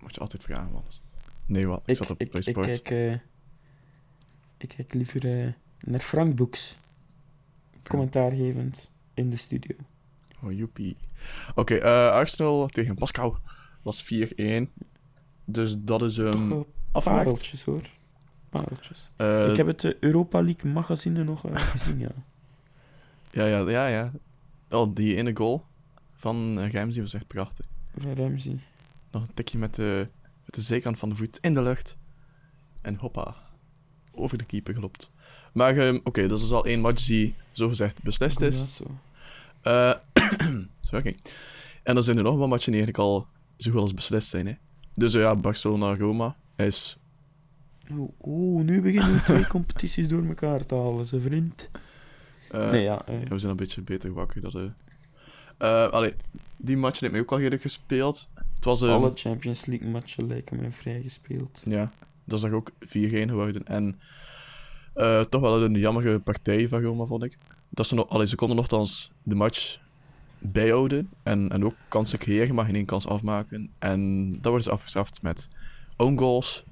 Moet 0.00 0.14
je 0.14 0.20
altijd 0.20 0.42
vragen, 0.42 0.72
Wannes. 0.72 1.02
Nee, 1.46 1.66
wat? 1.66 1.80
Ik, 1.80 1.88
Ik, 1.88 1.96
zat 1.96 2.10
op 2.10 2.20
ik, 2.20 2.30
Play 2.30 2.42
ik, 2.42 2.54
kijk, 2.82 2.90
eh, 2.90 3.18
ik 4.64 4.70
kijk 4.76 4.94
liever 4.94 5.44
eh, 5.44 5.52
naar 5.80 6.00
Frank 6.00 6.36
Boeks, 6.36 6.76
commentaargevend 7.82 8.90
in 9.14 9.30
de 9.30 9.36
studio. 9.36 9.76
Oh, 10.42 10.52
joepie. 10.52 10.96
Oké, 11.54 11.74
eh, 11.74 12.10
Arsenal 12.10 12.66
tegen 12.66 12.94
Pascal 12.94 13.38
was 13.82 14.02
4-1. 14.02 14.72
Dus 15.44 15.74
dat 15.78 16.02
is 16.02 16.14
Toch 16.14 16.34
um, 16.34 16.50
hoor. 16.50 16.66
Pareltjes. 18.50 19.10
Eh, 19.16 19.50
ik 19.50 19.56
heb 19.56 19.66
het 19.66 19.98
Europa 20.00 20.42
League 20.42 20.72
magazine 20.72 21.24
nog 21.24 21.40
gezien, 21.76 21.98
ja. 21.98 22.10
Ja, 23.30 23.44
ja, 23.44 23.70
ja, 23.70 23.86
ja. 23.86 24.12
Oh, 24.70 24.94
die 24.94 25.16
ene 25.16 25.36
goal 25.36 25.64
van 26.12 26.58
uh, 26.58 26.70
Ramsey 26.70 27.02
was 27.02 27.14
echt 27.14 27.26
prachtig. 27.26 27.66
Van 27.98 28.14
Ramsey. 28.14 28.58
Nog 29.10 29.22
een 29.22 29.34
tikje 29.34 29.58
met 29.58 29.74
de, 29.74 30.08
met 30.44 30.54
de 30.54 30.60
zijkant 30.60 30.98
van 30.98 31.08
de 31.08 31.16
voet 31.16 31.38
in 31.40 31.54
de 31.54 31.62
lucht. 31.62 31.96
En 32.82 32.96
hoppa. 32.96 33.43
Over 34.14 34.38
de 34.38 34.44
keeper 34.44 34.74
gelopt. 34.74 35.10
Maar 35.52 35.76
ehm, 35.76 35.98
oké, 36.04 36.26
dat 36.26 36.40
is 36.40 36.50
al 36.52 36.64
één 36.64 36.80
match 36.80 37.06
die 37.06 37.34
zogezegd 37.52 38.02
beslist 38.02 38.40
is. 38.40 38.76
Zo. 38.76 38.84
Sorry. 40.90 41.16
En 41.82 41.94
dan 41.94 42.02
zijn 42.02 42.16
er 42.16 42.22
nog 42.22 42.36
wel 42.36 42.48
matchen 42.48 42.72
die 42.72 42.82
eigenlijk 42.82 43.10
al 43.10 43.26
zo 43.56 43.70
goed 43.70 43.80
als 43.80 43.94
beslist 43.94 44.28
zijn. 44.28 44.46
Hè. 44.46 44.52
Dus 44.94 45.14
eh, 45.14 45.20
ja, 45.20 45.36
Barcelona-Roma 45.36 46.36
is... 46.56 46.98
Oeh, 48.24 48.64
nu 48.64 48.80
beginnen 48.82 49.12
we 49.14 49.20
twee 49.22 49.46
competities 49.56 50.08
door 50.08 50.24
elkaar 50.26 50.66
te 50.66 50.74
halen, 50.74 51.06
ze 51.06 51.20
vriend. 51.20 51.70
eh, 52.50 52.70
nee, 52.70 52.82
ja. 52.82 53.02
ja, 53.06 53.28
we 53.28 53.38
zijn 53.38 53.50
een 53.50 53.56
beetje 53.56 53.82
beter 53.82 54.12
wakker. 54.12 54.40
Dat, 54.40 54.54
allee, 55.92 56.14
die 56.56 56.76
matchen 56.76 57.06
heb 57.06 57.14
ik 57.14 57.20
ook 57.20 57.32
al 57.32 57.40
eerder 57.40 57.58
gespeeld. 57.58 58.28
Het 58.54 58.64
was... 58.64 58.82
ehm, 58.82 58.90
alle 58.92 59.10
Champions 59.14 59.66
League 59.66 59.88
matchen 59.88 60.26
lijken 60.26 60.56
mij 60.56 60.70
vrijgespeeld. 60.70 61.60
Ja, 61.64 61.92
dat 62.24 62.44
is 62.44 62.50
ook 62.50 62.70
4-1 62.70 62.76
geworden. 62.88 63.66
En 63.66 63.98
eh, 64.94 65.20
toch 65.20 65.40
wel 65.40 65.62
een 65.62 65.74
jammere 65.74 66.18
partij 66.18 66.68
van 66.68 66.82
Roma, 66.82 67.04
vond 67.04 67.22
ik. 67.24 67.38
Dat 67.70 67.86
ze, 67.86 67.94
nog, 67.94 68.08
allee, 68.08 68.26
ze 68.26 68.36
konden 68.36 68.56
nogthans 68.56 69.10
de 69.22 69.34
match 69.34 69.78
bijhouden 70.38 71.10
en, 71.22 71.48
en 71.48 71.64
ook 71.64 71.74
kansen 71.88 72.18
creëren, 72.18 72.54
maar 72.54 72.64
geen 72.64 72.74
één 72.74 72.84
kans 72.84 73.06
afmaken. 73.06 73.70
En 73.78 74.32
dat 74.32 74.44
worden 74.44 74.62
ze 74.62 74.70
afgestraft 74.70 75.22
met 75.22 75.48
own 75.96 76.18
goals. 76.18 76.64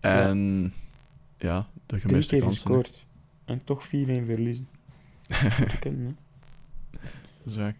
En 0.00 0.72
ja, 1.38 1.58
de 1.74 1.80
Drie 1.86 2.00
gemiste 2.00 2.34
keer 2.34 2.44
kansen. 2.44 2.62
gescoord. 2.62 3.06
En 3.44 3.64
toch 3.64 3.86
4-1 3.86 3.88
verliezen. 3.90 4.68
Moet 5.58 5.78
kennen, 5.78 6.06
hè. 6.06 6.12
Dat 7.44 7.52
is 7.52 7.56
waar. 7.56 7.76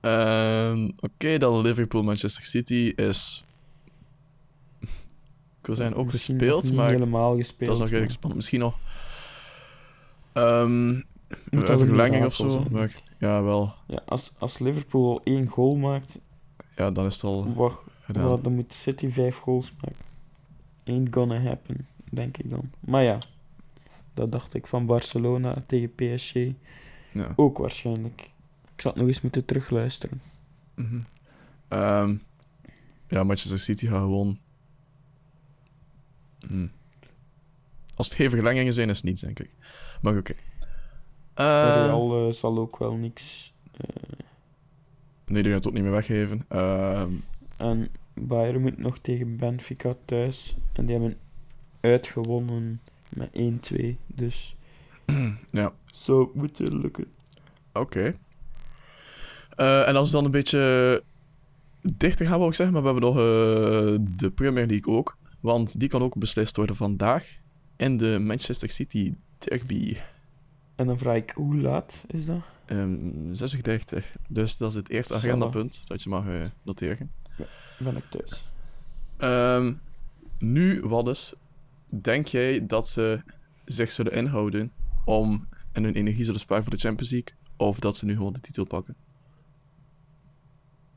Ehm, 0.00 0.90
Oké, 1.00 1.38
dan 1.38 1.60
Liverpool-Manchester 1.60 2.44
City 2.44 2.92
is... 2.96 3.44
Wil 5.66 5.74
zeggen 5.76 5.96
ook 5.96 6.12
Misschien 6.12 6.38
gespeeld, 6.38 6.62
niet 6.62 6.74
maar 6.74 6.90
helemaal 6.90 7.36
gespeeld. 7.36 7.66
Dat 7.66 7.76
is 7.76 7.82
nog 7.82 7.88
redelijk 7.88 8.00
maar- 8.08 8.10
spannend. 8.10 8.34
Misschien 8.36 8.60
nog. 8.60 8.76
Ehm 10.32 10.88
Moet 11.50 11.68
een 11.68 11.76
weer 11.76 11.78
verlenging 11.78 12.24
of 12.24 12.34
zo. 12.34 12.48
zijn. 12.48 12.66
Maar 12.70 13.02
ja, 13.18 13.42
wel. 13.42 13.74
Ja, 13.86 13.98
als, 14.06 14.32
als 14.38 14.58
Liverpool 14.58 15.10
al 15.10 15.20
één 15.24 15.46
goal 15.46 15.76
maakt, 15.76 16.18
Ja, 16.76 16.90
dan 16.90 17.06
is 17.06 17.14
het 17.14 17.24
al 17.24 17.54
wacht. 17.54 17.82
Wel, 18.06 18.40
dan 18.42 18.54
moet 18.54 18.72
City 18.72 19.10
vijf 19.10 19.36
goals 19.36 19.72
maken. 19.80 19.96
Ain't 20.84 21.14
gonna 21.14 21.40
happen, 21.40 21.86
denk 22.10 22.36
ik 22.36 22.50
dan. 22.50 22.70
Maar 22.80 23.02
ja, 23.02 23.18
dat 24.14 24.32
dacht 24.32 24.54
ik 24.54 24.66
van 24.66 24.86
Barcelona 24.86 25.62
tegen 25.66 25.94
PSG 25.94 26.34
Ja. 27.12 27.32
ook 27.36 27.58
waarschijnlijk. 27.58 28.20
Ik 28.74 28.80
zal 28.80 28.90
het 28.90 29.00
nog 29.00 29.08
eens 29.10 29.20
moeten 29.20 29.44
terugluisteren. 29.44 30.20
Mhm. 30.74 30.98
Ehm, 31.68 32.14
ja, 33.08 33.22
Manchester 33.24 33.58
City 33.58 33.86
gaat 33.86 34.00
gewoon... 34.00 34.38
Hm. 36.48 36.66
Als 37.96 38.06
het 38.08 38.16
geen 38.16 38.30
verlengingen 38.30 38.72
zijn, 38.72 38.88
is 38.90 38.96
het 38.96 39.04
niets, 39.04 39.20
denk 39.20 39.38
ik. 39.40 39.50
Maar 40.02 40.16
oké. 40.16 40.34
Eh, 41.34 41.44
Real 41.84 42.26
eh, 42.28 42.32
zal 42.34 42.58
ook 42.58 42.78
wel 42.78 42.92
niks. 42.94 43.52
eh, 43.76 43.86
nee, 45.26 45.42
die 45.42 45.52
gaat 45.52 45.64
het 45.64 45.66
ook 45.66 45.72
niet 45.74 45.82
meer 45.82 45.92
weggeven. 45.92 46.44
Ehm, 46.48 47.10
en 47.56 47.88
Bayern 48.14 48.60
moet 48.60 48.78
nog 48.78 48.98
tegen 48.98 49.36
Benfica 49.36 49.92
thuis. 50.04 50.56
En 50.72 50.86
die 50.86 50.96
hebben 50.98 51.18
uitgewonnen 51.80 52.80
met 53.08 53.30
1-2. 53.32 53.96
Dus 54.06 54.56
ja, 55.50 55.72
zou 55.86 56.28
moeten 56.34 56.80
lukken. 56.80 57.06
oké. 57.72 58.14
Eh, 59.56 59.88
en 59.88 59.96
als 59.96 60.10
we 60.10 60.16
dan 60.16 60.24
een 60.24 60.30
beetje 60.30 61.02
dichter 61.82 62.26
gaan, 62.26 62.38
wil 62.38 62.48
ik 62.48 62.54
zeggen, 62.54 62.74
maar 62.74 62.94
we 62.94 63.00
hebben 63.00 63.14
nog 63.14 63.16
eh, 63.16 64.06
de 64.16 64.30
Premier 64.30 64.66
League 64.66 64.94
ook. 64.94 65.16
Want 65.44 65.80
die 65.80 65.88
kan 65.88 66.02
ook 66.02 66.18
beslist 66.18 66.56
worden 66.56 66.76
vandaag 66.76 67.28
in 67.76 67.96
de 67.96 68.18
Manchester 68.20 68.70
City 68.70 69.14
Derby. 69.38 69.96
En 70.74 70.86
dan 70.86 70.98
vraag 70.98 71.16
ik, 71.16 71.30
hoe 71.30 71.56
laat 71.56 72.04
is 72.06 72.26
dat? 72.26 72.40
Um, 72.66 73.34
36. 73.34 74.16
Dus 74.28 74.56
dat 74.56 74.70
is 74.70 74.76
het 74.76 74.88
eerste 74.88 75.14
agendapunt 75.14 75.82
dat 75.86 76.02
je 76.02 76.08
mag 76.08 76.26
eh, 76.26 76.44
noteren. 76.62 77.10
Ben 77.78 77.96
ik 77.96 78.04
thuis. 78.10 78.48
Ehm, 79.16 79.72
nu, 80.38 80.80
Waddes, 80.80 81.34
denk 82.02 82.26
jij 82.26 82.66
dat 82.66 82.88
ze 82.88 83.22
zich 83.64 83.90
zullen 83.90 84.12
inhouden 84.12 84.70
om 85.04 85.48
en 85.72 85.84
hun 85.84 85.94
energie 85.94 86.24
zullen 86.24 86.40
sparen 86.40 86.62
voor 86.64 86.72
de 86.72 86.78
Champions 86.80 87.10
League? 87.10 87.34
Of 87.56 87.78
dat 87.78 87.96
ze 87.96 88.04
nu 88.04 88.16
gewoon 88.16 88.32
de 88.32 88.40
titel 88.40 88.64
pakken? 88.64 88.96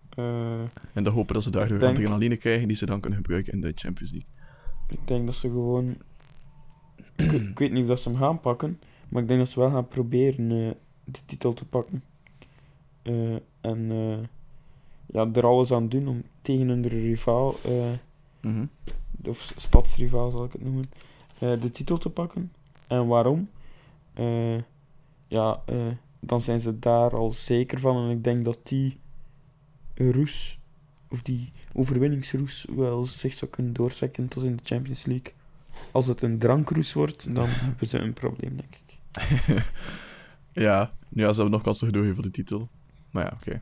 Eh, 0.10 0.60
En 0.94 1.04
dan 1.04 1.14
hopen 1.14 1.34
dat 1.34 1.44
ze 1.44 1.50
daardoor 1.50 1.80
denk- 1.80 1.92
adrenaline 1.98 2.38
krijgen 2.38 2.68
die 2.68 2.78
ze 2.78 2.86
dan 2.86 3.00
kunnen 3.00 3.20
gebruiken 3.20 3.54
in 3.54 3.62
de 3.62 3.72
Champions 3.76 4.12
League. 4.12 4.36
Ik 4.88 5.00
denk 5.08 5.26
dat 5.26 5.36
ze 5.36 5.48
gewoon... 5.50 5.96
ik, 7.16 7.60
weet- 7.60 7.72
niet 7.72 7.82
of 7.82 7.88
dat 7.88 8.00
ze 8.02 8.10
hem 8.10 8.18
gaan 8.18 8.40
pakken, 8.40 8.80
maar 9.10 9.22
ik 9.22 9.28
denk 9.28 9.40
dat 9.40 9.50
ze 9.50 9.60
wel 9.60 9.70
gaan 9.72 9.88
proberen 9.88 10.52
eh 10.52 10.72
de 11.04 11.20
titel 11.26 11.54
te 11.54 11.66
pakken. 11.66 12.04
Eh, 13.02 13.36
en 13.62 13.92
eh, 13.92 14.18
ja, 15.06 15.30
er 15.34 15.48
alles 15.48 15.72
aan 15.72 15.90
doen 15.90 16.08
om 16.08 16.24
tegen 16.42 16.68
hun 16.68 16.88
rivaal, 16.88 17.56
eh, 17.66 17.92
Mhm. 18.42 18.66
of 19.26 19.54
stadsrivaal 19.56 20.32
zal 20.32 20.44
ik 20.46 20.52
het 20.52 20.64
noemen, 20.64 20.84
de 21.40 21.70
titel 21.72 21.98
te 21.98 22.10
pakken. 22.10 22.52
En 22.88 23.08
waarom? 23.08 23.50
Ja, 25.28 25.62
dan 26.20 26.42
zijn 26.42 26.60
ze 26.60 26.80
daar 26.80 27.16
al 27.16 27.32
zeker 27.32 27.80
van. 27.80 27.98
En 27.98 28.10
ik 28.10 28.24
denk 28.24 28.46
dat 28.46 28.60
die 28.64 29.00
roes, 29.96 30.60
of 31.10 31.22
die 31.22 31.52
overwinningsroes, 31.74 32.66
wel 32.76 33.06
zich 33.06 33.34
zou 33.34 33.52
kunnen 33.52 33.74
doortrekken 33.74 34.28
tot 34.28 34.44
in 34.44 34.56
de 34.56 34.64
Champions 34.66 35.06
League. 35.06 35.34
Als 35.92 36.08
het 36.08 36.22
een 36.22 36.40
drankroes 36.40 36.94
wordt, 36.94 37.36
dan 37.36 37.46
hebben 37.66 37.88
ze 37.88 37.98
een 38.00 38.14
probleem, 38.14 38.56
denk 38.56 38.76
ik. 38.76 38.96
ja, 40.64 40.92
ja, 41.10 41.28
ze 41.32 41.34
hebben 41.34 41.52
nog 41.52 41.62
kans 41.62 41.78
te 41.80 41.86
gedoe 41.86 42.14
voor 42.14 42.24
de 42.24 42.32
titel. 42.32 42.70
Maar 43.12 43.24
ja, 43.24 43.32
oké. 43.36 43.62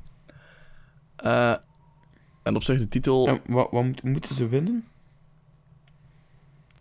Eh, 1.16 1.56
en 2.44 2.56
op 2.56 2.64
zich 2.64 2.80
de 2.80 2.88
titel... 2.88 3.28
En 3.28 3.42
wat, 3.48 3.72
wat 3.72 3.84
moet- 3.84 4.04
moeten 4.04 4.36
ze 4.36 4.48
winnen? 4.48 4.86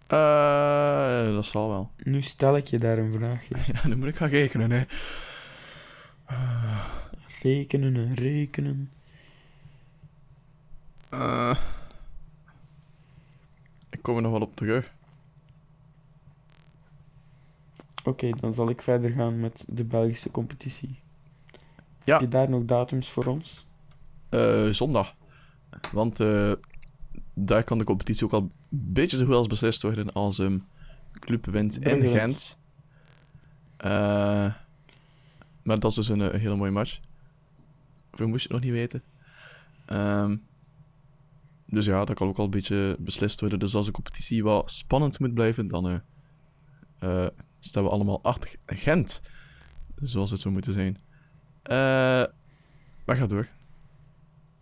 eh, 0.06 1.26
dat 1.34 1.46
zal 1.46 1.68
wel. 1.68 1.90
Nu 2.02 2.22
stel 2.22 2.56
ik 2.56 2.66
je 2.66 2.78
daar 2.78 2.98
een 2.98 3.12
vraagje. 3.12 3.54
Ja, 3.72 3.88
nu 3.88 3.96
moet 3.96 4.08
ik 4.08 4.16
gaan 4.16 4.28
rekenen, 4.28 4.70
hè. 4.70 4.82
Rekenen 7.42 7.96
en 7.96 8.14
rekenen. 8.14 8.90
Eh, 11.18 11.56
ik 13.90 14.02
kom 14.02 14.16
er 14.16 14.22
nog 14.22 14.32
wel 14.32 14.40
op 14.40 14.56
terug. 14.56 14.92
Oké, 18.04 18.30
dan 18.30 18.52
zal 18.54 18.68
ik 18.68 18.82
verder 18.82 19.10
gaan 19.10 19.40
met 19.40 19.64
de 19.68 19.84
Belgische 19.84 20.30
competitie. 20.30 20.98
Ja. 22.04 22.12
Heb 22.12 22.20
je 22.20 22.28
daar 22.28 22.48
nog 22.48 22.64
datums 22.64 23.10
voor 23.10 23.24
ons? 23.24 23.66
Eh, 24.28 24.68
zondag. 24.68 25.14
Want 25.92 26.20
eh, 26.20 26.52
daar 27.34 27.64
kan 27.64 27.78
de 27.78 27.84
competitie 27.84 28.24
ook 28.24 28.32
al 28.32 28.40
een 28.40 28.52
beetje 28.68 29.16
zo 29.16 29.24
goed 29.24 29.34
als 29.34 29.46
beslist 29.46 29.82
worden 29.82 30.12
als 30.12 30.38
een 30.38 30.64
club 31.12 31.46
wint 31.46 31.78
in. 31.78 32.08
Gent. 32.08 32.58
Maar 35.62 35.78
dat 35.78 35.84
is 35.84 35.94
dus 35.94 36.08
een, 36.08 36.20
hele 36.20 36.56
mooie 36.56 36.70
match. 36.70 37.00
Of 38.12 38.20
moest 38.20 38.48
je 38.48 38.54
het 38.54 38.56
nog 38.56 38.60
niet 38.60 38.72
weten. 38.72 39.02
Ehm, 39.84 40.36
dus 41.74 41.84
ja, 41.84 42.04
dat 42.04 42.16
kan 42.16 42.28
ook 42.28 42.38
al 42.38 42.44
een 42.44 42.50
beetje 42.50 42.96
beslist 43.00 43.40
worden. 43.40 43.58
Dus 43.58 43.74
als 43.74 43.86
de 43.86 43.92
competitie 43.92 44.42
wat 44.42 44.72
spannend 44.72 45.18
moet 45.18 45.34
blijven, 45.34 45.68
dan 45.68 46.02
eh, 46.98 47.26
staan 47.60 47.84
we 47.84 47.90
allemaal 47.90 48.22
achter 48.22 48.54
Gent. 48.66 49.20
Zoals 49.96 50.30
het 50.30 50.40
zou 50.40 50.54
moeten 50.54 50.72
zijn. 50.72 50.98
Eh, 51.62 51.76
maar 53.04 53.16
ga 53.16 53.26
door. 53.26 53.48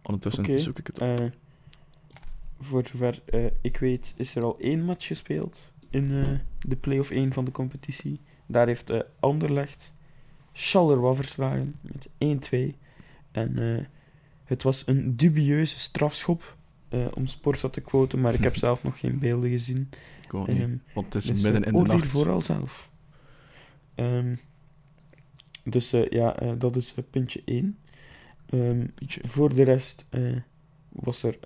Ondertussen 0.03 0.61
zoek 0.61 0.79
ik 0.79 0.87
het 0.87 1.01
op. 1.01 1.31
Voor 2.59 2.87
zover 2.87 3.19
ik 3.61 3.77
weet, 3.77 4.13
is 4.17 4.35
er 4.35 4.45
al 4.45 4.59
één 4.59 4.85
match 4.85 5.07
gespeeld 5.07 5.73
in 5.91 6.25
de 6.59 6.77
play-off 6.77 7.11
1 7.11 7.33
van 7.33 7.45
de 7.45 7.51
competitie. 7.51 8.21
Daar 8.47 8.67
heeft 8.67 8.93
Anderlecht 9.21 9.93
Charleroi 10.53 11.17
verslagen 11.17 11.75
met 11.81 12.09
1-2. 12.53 12.77
En 13.31 13.89
het 14.45 14.63
was 14.63 14.83
een 14.87 15.17
dubieuze 15.17 15.79
strafschop, 15.79 16.57
eh, 16.93 17.07
om 17.15 17.27
Sporza 17.27 17.69
te 17.69 17.81
quoten, 17.81 18.21
maar 18.21 18.35
ik 18.35 18.43
heb 18.43 18.57
zelf 18.67 18.83
nog 18.83 18.99
geen 18.99 19.19
beelden 19.19 19.51
gezien. 19.51 19.89
Ehm, 20.29 20.77
want 20.95 21.15
het 21.15 21.23
is 21.23 21.31
dus, 21.31 21.43
midden 21.43 21.65
eh, 21.65 21.73
in 21.73 21.83
de 21.83 21.93
nacht. 21.93 22.09
vooral 22.09 22.41
zelf. 22.41 22.91
Ehm, 23.95 24.35
dus 25.65 25.93
eh, 25.93 26.09
ja, 26.11 26.55
dat 26.59 26.77
is 26.77 26.95
puntje 27.11 27.43
1. 27.45 27.79
Ehm, 28.47 28.87
voor 29.07 29.55
de 29.55 29.63
rest 29.63 30.07
was 30.89 31.23
er 31.23 31.39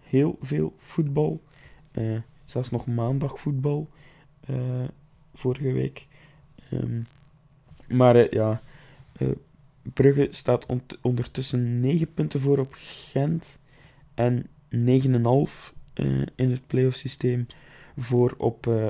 heel 0.00 0.38
veel 0.40 0.74
voetbal. 0.78 1.42
Zelfs 2.44 2.70
nog 2.70 2.86
maandag 2.86 3.40
voetbal 3.40 3.88
vorige 5.34 5.72
week. 5.72 6.06
Maar 7.88 8.34
ja, 8.34 8.62
Brugge 9.82 10.28
staat 10.30 10.66
ondertussen 11.00 11.80
9 11.80 12.14
punten 12.14 12.40
voor 12.40 12.58
op 12.58 12.72
Gent 12.72 13.58
en 14.14 14.46
9,5 14.72 15.72
eh 15.94 16.22
in 16.34 16.50
het 16.50 16.66
playoff 16.66 16.96
systeem 16.96 17.46
voor 17.96 18.34
op, 18.38 18.66
eh 18.66 18.88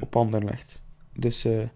op 0.00 0.16
Anderlecht. 0.16 0.82
Dus 1.12 1.44
eh, 1.44 1.68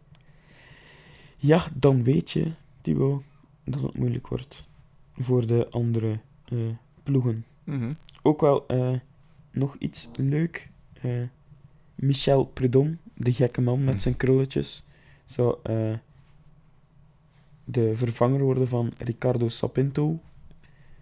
ja, 1.37 1.67
dan 1.75 2.03
weet 2.05 2.31
je, 2.31 2.53
Thibaut, 2.81 3.23
dat 3.65 3.83
het 3.83 3.99
moeilijk 3.99 4.29
wordt 4.29 4.69
voor 5.15 5.47
de 5.47 5.69
andere 5.71 6.19
ploegen. 7.03 7.45
Mhm. 7.65 7.93
Ook 8.23 8.41
wel 8.41 8.67
nog 9.51 9.77
iets 9.79 10.09
leuk. 10.17 10.71
Michel 11.95 12.45
Prudhomme, 12.45 12.97
de 13.15 13.33
gekke 13.33 13.61
man 13.61 13.85
met 13.85 14.03
zijn 14.03 14.17
krulletjes, 14.17 14.85
zou 15.27 15.59
de 17.65 17.97
vervanger 17.97 18.41
worden 18.41 18.69
van 18.69 18.93
Ricardo 18.99 19.49
Sapinto, 19.49 20.21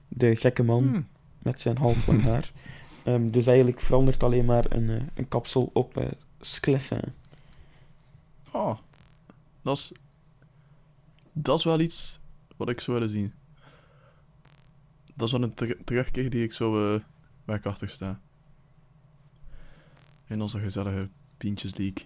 de 0.09 0.37
gekke 0.37 0.63
man 0.63 0.83
Hmm. 0.83 1.07
Met 1.38 1.61
zijn 1.61 1.77
halflang 1.79 2.22
haar. 2.22 2.53
Ehm, 3.05 3.31
dus 3.31 3.46
eigenlijk 3.46 3.81
verandert 3.81 4.22
alleen 4.22 4.44
maar 4.44 4.64
een, 4.68 4.90
eh, 4.90 5.03
een 5.14 5.29
kapsel 5.29 5.70
op 5.72 5.98
uh, 5.98 6.07
Sclessin. 6.40 7.03
Oh, 8.53 8.79
dat 9.62 9.77
is... 9.77 9.92
Dat 11.33 11.59
is 11.59 11.64
wel 11.64 11.81
iets 11.81 12.20
wat 12.57 12.68
ik 12.68 12.81
zou 12.81 12.98
willen 12.98 13.12
zien. 13.12 13.33
Dat 15.14 15.27
is 15.27 15.33
wel 15.33 15.42
een 15.42 15.55
ter- 15.55 15.85
terugkeer 15.85 16.31
die 16.31 16.42
ik 16.42 16.53
zo 16.53 16.94
eh 16.94 17.01
waar 17.44 17.57
ik 17.57 17.66
achter 17.66 17.88
sta. 17.88 18.20
In 20.27 20.40
onze 20.42 20.59
gezellige 20.61 21.09
Pintjes 21.37 21.77
League. 21.77 22.05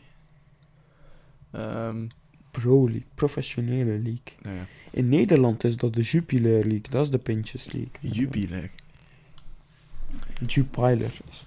Ehm, 1.51 2.07
Pro 2.51 2.85
League, 2.85 3.07
professionele 3.15 3.99
league. 3.99 4.35
nou 4.41 4.57
ja, 4.57 4.67
In 4.91 5.09
Nederland 5.09 5.65
is 5.65 5.77
dat 5.77 5.95
de 5.95 6.03
Jupiler 6.03 6.61
League, 6.67 6.91
dat 6.91 7.05
is 7.05 7.11
de 7.11 7.19
Pintjes 7.19 7.73
League. 7.73 7.93
Jubilee. 8.01 8.71
Jupiler 10.47 11.11
is. 11.31 11.47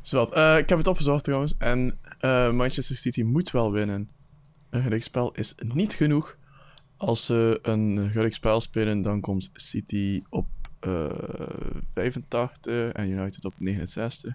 Zowat, 0.00 0.32
eh, 0.34 0.58
ik 0.58 0.68
heb 0.68 0.78
het 0.78 0.86
opgezocht 0.86 1.24
trouwens. 1.24 1.54
En 1.58 1.98
eh, 2.18 2.52
Manchester 2.52 2.96
City 2.96 3.22
moet 3.22 3.50
wel 3.50 3.72
winnen. 3.72 4.08
Een 4.70 4.82
gelijkspel 4.82 5.32
is 5.32 5.54
niet 5.58 5.92
genoeg. 5.92 6.36
Als 6.96 7.24
ze 7.26 7.58
een 7.62 8.10
gelijkspel 8.10 8.60
spelen, 8.60 9.02
dan 9.02 9.20
komt 9.20 9.50
City 9.52 10.22
op 10.28 10.46
eh 10.80 11.06
85 11.92 12.92
en 12.92 13.08
United 13.08 13.44
op 13.44 13.54
69. 13.56 14.34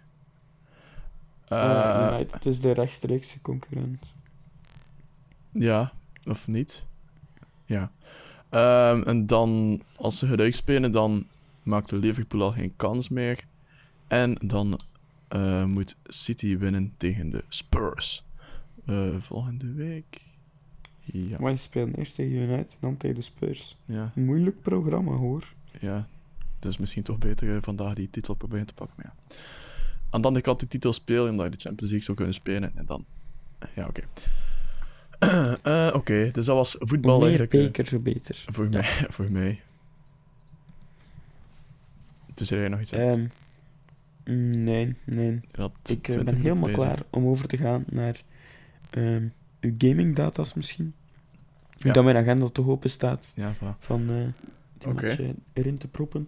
Eh, 1.45 2.05
Eh, 2.05 2.11
United 2.11 2.45
is 2.45 2.59
de 2.61 2.71
rechtstreekse 2.71 3.41
concurrent. 3.41 4.13
Ja, 5.51 5.91
of 6.25 6.47
niet? 6.47 6.85
Ja. 7.65 7.91
Ehm, 8.49 9.01
en 9.01 9.25
dan, 9.27 9.81
als 9.95 10.17
ze 10.17 10.27
gelijk 10.27 10.55
spelen, 10.55 10.91
dan 10.91 11.27
maakt 11.63 11.91
Liverpool 11.91 12.41
al 12.41 12.51
geen 12.51 12.73
kans 12.75 13.09
meer. 13.09 13.45
En 14.15 14.37
dan 14.41 14.79
eh, 15.27 15.65
moet 15.65 15.95
City 16.03 16.57
winnen 16.57 16.93
tegen 16.97 17.29
de 17.29 17.43
Spurs. 17.49 18.23
Eh, 18.85 19.15
volgende 19.19 19.71
week. 19.73 20.21
Ja. 21.01 21.37
Maar 21.39 21.51
je 21.51 21.57
speelt 21.57 21.97
eerst 21.97 22.15
tegen 22.15 22.31
United 22.35 22.71
en 22.71 22.77
dan 22.79 22.97
tegen 22.97 23.15
de 23.15 23.21
Spurs. 23.21 23.77
Ja, 23.85 24.11
Moeilijk 24.15 24.61
programma 24.61 25.11
hoor. 25.11 25.53
ja. 25.79 26.07
Dus 26.59 26.77
misschien 26.77 27.03
toch 27.03 27.17
beter 27.17 27.55
eh, 27.55 27.61
vandaag 27.61 27.93
die 27.93 28.09
titel 28.09 28.33
proberen 28.33 28.65
te 28.65 28.73
pakken. 28.73 28.95
Maar 28.97 29.13
ja. 29.15 29.35
Aan 30.09 30.21
de 30.21 30.27
andere 30.27 30.45
kant 30.45 30.59
die 30.59 30.67
titel 30.67 30.93
spelen, 30.93 31.29
omdat 31.29 31.45
je 31.45 31.51
de 31.51 31.57
Champions 31.57 31.89
League 31.91 32.01
zou 32.05 32.17
kunnen 32.17 32.35
spelen. 32.35 32.71
En 32.77 32.85
dan... 32.85 33.05
Ja, 33.75 33.87
oké. 33.87 34.01
Oké, 35.99 36.31
dus 36.31 36.45
dat 36.45 36.55
was 36.55 36.75
voetbal 36.79 37.19
Hoe 37.19 37.29
meer 37.29 37.39
eigenlijk. 37.39 37.53
eh, 37.53 37.59
beker, 37.61 37.85
zo 37.85 37.99
beter. 37.99 38.43
Voor 38.45 38.69
mij, 38.69 38.83
voor 39.15 39.31
mij. 39.31 39.61
Tenzij 42.33 42.57
jij 42.59 42.67
nog 42.67 42.79
iets. 42.81 42.91
Ehm, 42.91 43.25
nee, 44.33 44.95
nee. 45.05 45.39
Ja, 45.51 45.65
Ik 45.65 46.07
eh, 46.07 46.15
20 46.15 46.23
ben 46.23 46.35
helemaal 46.35 46.63
bezig. 46.63 46.77
klaar 46.83 46.99
om 47.09 47.25
over 47.27 47.47
te 47.47 47.57
gaan 47.57 47.83
naar 47.89 48.21
ehm, 48.89 49.27
uw 49.61 49.73
gamingdata's 49.77 50.53
misschien. 50.53 50.93
Ja. 51.77 51.93
Dat 51.93 52.03
mijn 52.03 52.17
agenda 52.17 52.47
toch 52.47 52.67
open 52.67 52.89
staat 52.89 53.31
Ja, 53.35 53.53
voilà. 53.55 53.79
van 53.79 54.09
eh 54.09 54.15
die 54.77 54.87
Oké. 54.87 55.05
matchen 55.07 55.35
erin 55.53 55.77
te 55.77 55.87
proppen. 55.87 56.27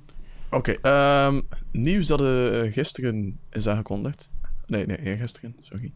Oké, 0.49 0.71
ehm, 0.71 1.41
nieuws 1.71 2.07
dat 2.07 2.21
eh, 2.21 2.71
gisteren 2.71 3.39
is 3.49 3.67
aangekondigd. 3.67 4.29
Nee, 4.65 4.85
nee, 4.85 4.97
eergisteren, 5.01 5.55
sorry. 5.61 5.93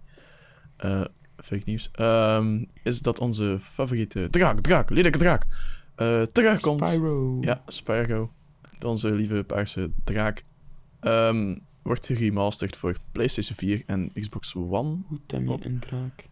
Eh, 0.77 1.05
fake 1.37 1.61
nieuws. 1.65 1.89
Ehm, 1.91 2.63
is 2.83 3.01
dat 3.01 3.19
onze 3.19 3.57
favoriete 3.61 4.27
draak, 4.29 4.59
draak, 4.61 4.89
lelijke 4.89 5.17
draak, 5.17 5.45
eh 5.95 6.21
terugkomt. 6.21 6.85
Spyro. 6.85 7.37
Ja, 7.41 7.61
Spyro. 7.67 8.31
Onze 8.85 9.11
lieve 9.11 9.43
paarse 9.43 9.91
draak. 10.03 10.43
ehm, 10.99 11.55
wordt 11.82 12.06
geremasterd 12.06 12.76
voor 12.76 12.98
PlayStation 13.12 13.58
4 13.58 13.84
en 13.86 14.12
Xbox 14.13 14.56
One. 14.56 14.98
Op. 15.46 15.65
een 15.65 15.80
draak? 15.80 16.28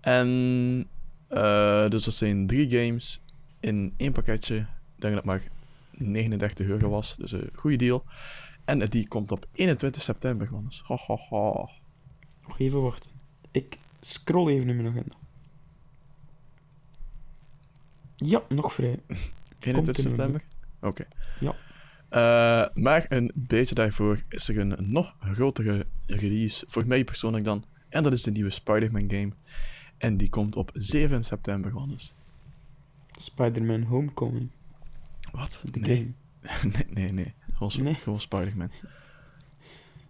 En 0.00 0.86
eh, 1.28 1.88
dus 1.88 2.04
dat 2.04 2.14
zijn 2.14 2.46
drie 2.46 2.70
games 2.70 3.22
in 3.60 3.94
één 3.96 4.12
pakketje. 4.12 4.56
Ik 4.56 4.66
denk 4.96 5.14
dat 5.14 5.24
het 5.24 5.24
maar 5.24 5.42
39 5.90 6.66
euro 6.66 6.88
was. 6.88 7.16
Dus 7.16 7.32
een 7.32 7.50
goede 7.54 7.76
deal. 7.76 8.04
En 8.64 8.78
die 8.88 9.08
komt 9.08 9.32
op 9.32 9.46
21 9.52 10.02
september, 10.02 10.48
man. 10.50 10.64
Dus, 10.64 10.82
ha, 10.86 10.96
ha, 11.06 11.16
ha. 11.28 11.68
Nog 12.46 12.58
even 12.58 12.82
wachten. 12.82 13.10
Ik 13.50 13.78
scroll 14.00 14.48
even 14.48 14.68
in 14.68 14.76
mijn 14.76 14.88
agenda. 14.88 15.16
Ja, 18.16 18.42
nog 18.48 18.74
vrij. 18.74 19.00
21 19.60 19.96
in 19.96 20.02
september? 20.02 20.42
Oké. 20.80 21.06
Ja. 21.40 21.54
Eh, 22.08 22.66
maar 22.74 23.06
een 23.08 23.32
beetje 23.34 23.74
daarvoor 23.74 24.22
is 24.28 24.48
er 24.48 24.58
een 24.58 24.76
nog 24.78 25.14
grotere 25.18 25.86
release, 26.06 26.64
voor 26.68 26.86
mij 26.86 27.04
persoonlijk 27.04 27.44
dan. 27.44 27.64
En 27.88 28.02
dat 28.02 28.12
is 28.12 28.22
de 28.22 28.30
nieuwe 28.30 28.50
Spider-Man 28.50 29.10
game. 29.10 29.32
En 29.98 30.16
die 30.16 30.28
komt 30.28 30.56
op 30.56 30.70
7 30.74 31.24
september, 31.24 31.72
man. 31.72 31.88
Dus. 31.88 32.14
Spider-Man 33.18 33.82
Homecoming. 33.82 34.50
Wat? 35.32 35.64
De 35.70 35.80
nee. 35.80 35.96
game. 35.96 36.72
nee, 36.74 36.86
nee, 36.90 37.12
nee. 37.12 37.34
Gewoon, 37.52 37.72
Nee? 37.82 37.94
gewoon 37.94 38.20
Spider-Man. 38.20 38.70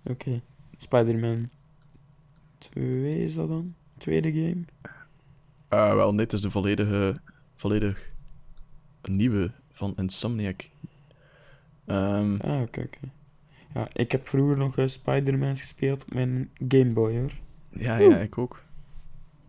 Oké. 0.04 0.40
Spider-Man 0.78 1.50
2 2.58 3.24
is 3.24 3.34
dat 3.34 3.48
dan? 3.48 3.74
Tweede 3.98 4.32
game? 4.32 4.64
Eh, 5.68 5.94
wel, 5.94 6.16
dit 6.16 6.32
is 6.32 6.40
de 6.40 6.50
volledige, 6.50 7.20
volledig 7.54 8.12
nieuwe 9.02 9.50
van 9.72 9.96
Insomniac. 9.96 10.70
Ehm, 11.88 12.36
Ah, 12.40 12.60
oké, 12.62 12.80
oké. 12.80 12.98
Ja, 13.74 13.88
ik 13.92 14.12
heb 14.12 14.28
vroeger 14.28 14.56
nog 14.56 14.76
eh, 14.78 14.86
Spider-Man 14.86 15.56
gespeeld 15.56 16.02
op 16.02 16.14
mijn 16.14 16.50
Game 16.68 16.92
Boy 16.92 17.16
hoor. 17.18 17.32
ja, 17.70 17.96
ja, 17.98 18.16
ik 18.16 18.38
ook. 18.38 18.62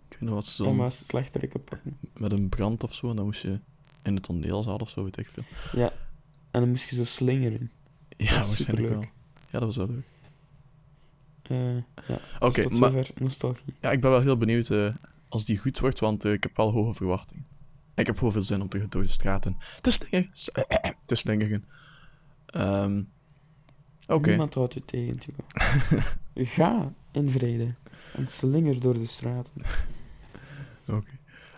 Ik 0.09 0.11
weet 0.19 0.21
nog 0.21 0.33
wat 0.33 0.45
ze 0.45 0.63
zo 0.63 0.73
maar 0.73 0.91
slechterik 0.91 1.51
pakken. 1.65 1.97
met 2.17 2.31
een 2.31 2.49
brand 2.49 2.83
of 2.83 2.93
zo, 2.95 3.09
en 3.09 3.15
dan 3.15 3.25
moest 3.25 3.41
je 3.41 3.59
in 4.03 4.15
de 4.15 4.21
toneelzaal 4.21 4.77
of 4.77 4.89
zo, 4.89 5.03
weet 5.03 5.17
ik 5.17 5.27
veel. 5.33 5.43
Ja. 5.81 5.91
En 6.51 6.59
dan 6.59 6.69
moest 6.69 6.89
je 6.89 6.95
zo 6.95 7.03
slingeren. 7.03 7.71
Ja, 8.17 8.37
waarschijnlijk 8.45 8.89
wel. 8.89 9.01
Ja, 9.49 9.59
dat 9.59 9.63
was 9.63 9.75
wel 9.75 9.87
leuk. 9.87 10.05
Eh, 11.41 11.75
ja. 12.07 12.19
Oké, 12.39 12.53
dus 12.53 12.63
tot 12.63 12.79
maar 12.79 12.91
zover 12.91 13.11
nostalgie. 13.17 13.73
ja, 13.81 13.91
ik 13.91 14.01
ben 14.01 14.09
wel 14.11 14.21
heel 14.21 14.37
benieuwd 14.37 14.69
eh, 14.69 14.95
als 15.29 15.45
die 15.45 15.57
goed 15.57 15.79
wordt, 15.79 15.99
want 15.99 16.25
ik 16.25 16.43
heb 16.43 16.57
wel 16.57 16.71
hoge 16.71 16.93
verwachtingen. 16.93 17.45
Ik 17.95 18.07
heb 18.07 18.19
heel 18.19 18.31
veel 18.31 18.41
zin 18.41 18.61
om 18.61 18.69
te 18.69 18.85
door 18.89 19.03
de 19.03 19.07
straten 19.09 19.57
te 19.81 19.91
slingeren. 19.91 20.31
te 21.05 21.15
slingeren. 21.15 21.65
Ehm, 22.51 23.01
Oké. 24.07 24.29
Niemand 24.29 24.53
houdt 24.53 24.75
u 24.75 24.81
tegen. 24.85 25.19
Ga 26.55 26.93
in 27.11 27.29
vrede. 27.29 27.71
En 28.13 28.27
slinger 28.27 28.79
door 28.79 28.99
de 28.99 29.07
straten. 29.07 29.63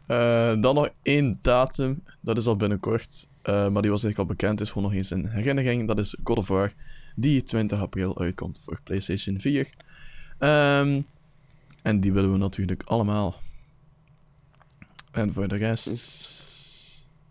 Eh, 0.08 0.62
dan 0.62 0.76
nog 0.76 0.90
één 1.02 1.38
datum, 1.42 2.04
dat 2.22 2.38
is 2.38 2.46
al 2.46 2.56
binnenkort, 2.56 3.28
eh, 3.42 3.70
maar 3.70 3.82
die 3.82 3.92
was 3.92 4.04
eigenlijk 4.04 4.18
al 4.18 4.36
bekend, 4.36 4.62
is 4.62 4.68
gewoon 4.68 4.84
nog 4.84 4.94
eens 4.94 5.10
een 5.10 5.30
herinnering. 5.30 5.88
Dat 5.88 5.98
is 5.98 6.18
God 6.24 6.38
of 6.38 6.48
War, 6.48 6.74
die 7.16 7.44
20 7.44 7.80
april 7.80 8.20
uitkomt 8.20 8.60
voor 8.64 8.80
PlayStation 8.84 9.40
4. 9.40 9.70
Ehm, 10.38 11.02
en 11.82 12.00
die 12.00 12.14
willen 12.14 12.32
we 12.32 12.38
natuurlijk 12.38 12.84
allemaal. 12.84 13.36
En 15.12 15.34
voor 15.34 15.48
de 15.48 15.56
rest 15.56 15.88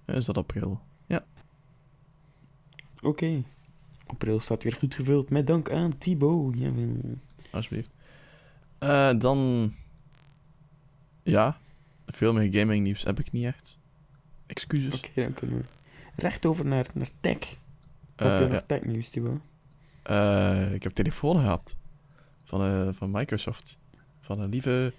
is 0.07 0.25
dat 0.25 0.37
april. 0.37 0.81
Oké. 3.03 3.43
April 4.07 4.41
staat 4.41 4.63
weer 4.63 4.73
goed 4.73 4.95
gevuld. 4.95 5.31
Met 5.31 5.47
dank 5.47 5.71
aan 5.71 5.99
Thibaut. 5.99 6.59
Jawel. 6.59 7.19
Alsjeblieft. 7.51 7.95
Eh, 8.79 9.11
dan. 9.19 9.73
Ja, 11.23 11.59
veel 12.07 12.33
meer 12.33 12.53
gaming 12.61 12.85
nieuws 12.85 13.03
heb 13.03 13.19
ik 13.21 13.33
niet 13.33 13.45
echt. 13.45 13.79
Excuses. 14.47 14.95
Oké, 14.95 15.23
dan 15.23 15.33
kunnen 15.33 15.57
we 15.57 15.65
recht 16.23 16.47
over 16.47 16.67
naar, 16.67 16.87
naar 16.95 17.11
tech. 17.21 17.39
Heb 18.17 18.39
je 18.41 18.45
nog 18.45 18.53
ja. 18.53 18.61
technieuws, 18.67 19.09
Thibaut? 19.09 19.41
Eh, 20.03 20.73
ik 20.75 20.83
heb 20.83 20.93
telefoon 20.93 21.37
gehad. 21.37 21.77
Van, 22.45 22.63
eh, 22.63 22.89
van 22.93 23.11
Microsoft. 23.11 23.79
Van 24.21 24.41
een 24.41 24.49
lieve 24.49 24.93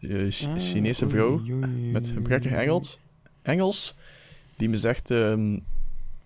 Ch- 0.00 0.46
Ah, 0.46 0.58
Chinese 0.58 1.08
vrouw. 1.08 1.38
oei, 1.40 1.52
oei, 1.52 1.90
Met 1.92 2.04
oei, 2.04 2.14
gebrekkig 2.14 2.52
oei. 2.52 2.60
Engels. 2.60 2.98
Engels. 3.42 3.94
Die 4.56 4.68
me 4.68 4.76
zegt 4.76 5.10
ehm, 5.10 5.58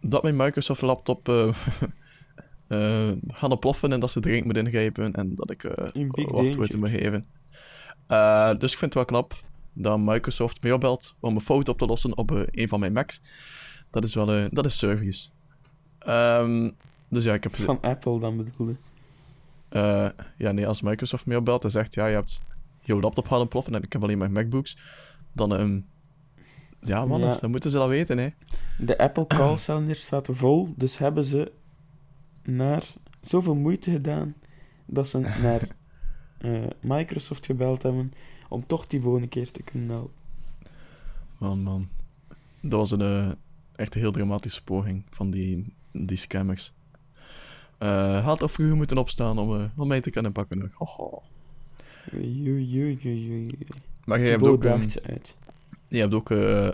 dat 0.08 0.22
mijn 0.22 0.36
Microsoft 0.36 0.82
laptop 0.82 1.28
eh 1.28 1.48
eh, 2.68 3.12
gaat 3.28 3.50
oploffen 3.50 3.92
en 3.92 4.00
dat 4.00 4.10
ze 4.10 4.20
dringend 4.20 4.44
moet 4.44 4.56
ingrijpen. 4.56 5.12
En 5.12 5.34
dat 5.34 5.50
ik 5.50 5.64
eh 5.64 6.04
wachtwoorden 6.04 6.54
danger. 6.54 6.78
moet 6.78 6.88
geven. 6.88 7.26
Dus 8.58 8.72
ik 8.72 8.78
vind 8.78 8.94
het 8.94 8.94
wel 8.94 9.04
knap 9.04 9.34
dat 9.72 9.98
Microsoft 9.98 10.62
mij 10.62 10.72
opbelt 10.72 11.14
om 11.20 11.34
een 11.34 11.40
fout 11.40 11.68
op 11.68 11.78
te 11.78 11.86
lossen 11.86 12.16
op 12.16 12.30
een 12.30 12.68
van 12.68 12.80
mijn 12.80 12.92
Macs. 12.92 13.20
Dat 13.90 14.04
is 14.04 14.14
wel 14.14 14.48
dat 14.50 14.64
is 14.64 14.78
service. 14.78 15.28
Ehm, 15.98 16.70
dus 17.08 17.24
ja, 17.24 17.34
ik 17.34 17.42
heb... 17.42 17.56
Van 17.56 17.80
Apple 17.80 18.18
dan 18.20 18.36
bedoelde. 18.36 18.76
Eh, 19.68 20.08
ja, 20.38 20.52
nee, 20.52 20.66
als 20.66 20.80
Microsoft 20.80 21.26
mij 21.26 21.36
opbelt 21.36 21.64
en 21.64 21.70
zegt, 21.70 21.94
ja, 21.94 22.06
je 22.06 22.14
hebt 22.14 22.40
jouw 22.80 23.00
laptop 23.00 23.28
gaan 23.28 23.40
ontploffen 23.40 23.74
en 23.74 23.82
ik 23.82 23.92
heb 23.92 24.02
alleen 24.02 24.18
maar 24.18 24.30
MacBooks, 24.30 24.76
dan, 25.32 25.54
ehm 25.54 25.80
ja, 26.80 27.06
man, 27.06 27.20
Ja. 27.20 27.36
dan 27.40 27.50
moeten 27.50 27.70
ze 27.70 27.76
dat 27.76 27.88
weten, 27.88 28.18
hè. 28.18 28.28
De 28.78 28.98
Apple 28.98 29.26
callcenter 29.26 29.96
staat 29.96 30.28
vol, 30.30 30.74
dus 30.76 30.98
hebben 30.98 31.24
ze 31.24 31.52
naar 32.42 32.94
zoveel 33.20 33.54
moeite 33.54 33.90
gedaan 33.90 34.34
dat 34.86 35.08
ze 35.08 35.18
naar 35.18 35.68
eh, 36.38 36.66
Microsoft 36.80 37.46
gebeld 37.46 37.82
hebben 37.82 38.12
om 38.48 38.66
toch 38.66 38.86
die 38.86 39.04
een 39.04 39.28
keer 39.28 39.50
te 39.50 39.62
kunnen 39.62 39.88
helpen. 39.88 40.14
Man, 41.38 41.62
man. 41.62 41.88
Dat 42.60 42.78
was 42.78 42.90
een 42.90 43.00
eh, 43.00 43.30
echt 43.76 43.94
een 43.94 44.00
heel 44.00 44.12
dramatische 44.12 44.64
poging 44.64 45.04
van 45.10 45.30
die, 45.30 45.64
die 45.92 46.16
scammers. 46.16 46.72
Eh 47.78 48.24
had 48.24 48.42
al 48.42 48.48
vroeger 48.48 48.76
moeten 48.76 48.98
opstaan 48.98 49.38
om, 49.38 49.70
om 49.76 49.88
mij 49.88 50.00
te 50.00 50.10
kunnen 50.10 50.32
pakken. 50.32 50.72
Oei, 52.14 52.50
oei. 52.50 53.48
Maar 54.04 54.20
jij 54.20 54.30
hebt 54.30 54.42
ook, 54.42 54.62
ze 54.88 55.02
uit. 55.02 55.36
Je 55.88 55.98
hebt 55.98 56.14
ook 56.14 56.30
eh, 56.30 56.68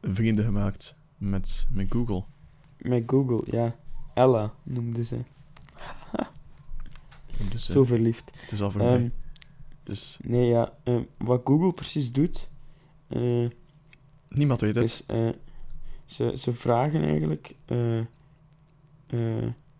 vrienden 0.00 0.44
gemaakt 0.44 0.94
met, 1.16 1.66
met 1.72 1.86
Google. 1.90 2.24
Met 2.78 3.02
Google, 3.06 3.42
ja. 3.46 3.76
Ella 4.14 4.54
noemde 4.64 5.04
ze. 5.04 5.18
Dus 7.50 7.66
Zo 7.66 7.84
verliefd. 7.84 8.30
het 8.40 8.52
is 8.52 8.60
al 8.62 8.70
voorbij. 8.70 8.94
Ehm, 8.94 9.08
dus 9.82 10.18
nee, 10.22 10.46
ja. 10.46 10.72
ehm, 10.82 11.02
wat 11.18 11.40
Google 11.44 11.72
precies 11.72 12.12
doet, 12.12 12.48
eh, 13.08 13.46
niemand 14.28 14.60
weet 14.60 14.74
het. 14.74 14.84
is... 14.84 15.06
eh, 15.06 15.28
ze, 16.06 16.32
ze 16.36 16.54
vragen 16.54 17.02
eigenlijk 17.02 17.56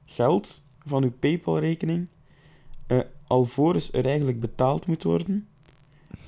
geld 0.04 0.62
van 0.78 1.02
uw 1.02 1.12
PayPal-rekening 1.12 2.08
alvorens 3.28 3.92
er 3.92 4.06
eigenlijk 4.06 4.40
betaald 4.40 4.87
moet 4.87 5.02
worden. 5.02 5.48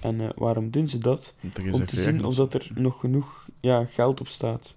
En 0.00 0.20
eh, 0.20 0.28
waarom 0.30 0.70
doen 0.70 0.86
ze 0.86 0.98
dat? 0.98 1.34
Om 1.72 1.86
te 1.86 2.00
zien 2.00 2.24
of 2.24 2.34
dat 2.34 2.54
er 2.54 2.70
nog 2.74 3.00
genoeg 3.00 3.48
ja, 3.60 3.84
geld 3.84 4.20
op 4.20 4.28
staat. 4.28 4.74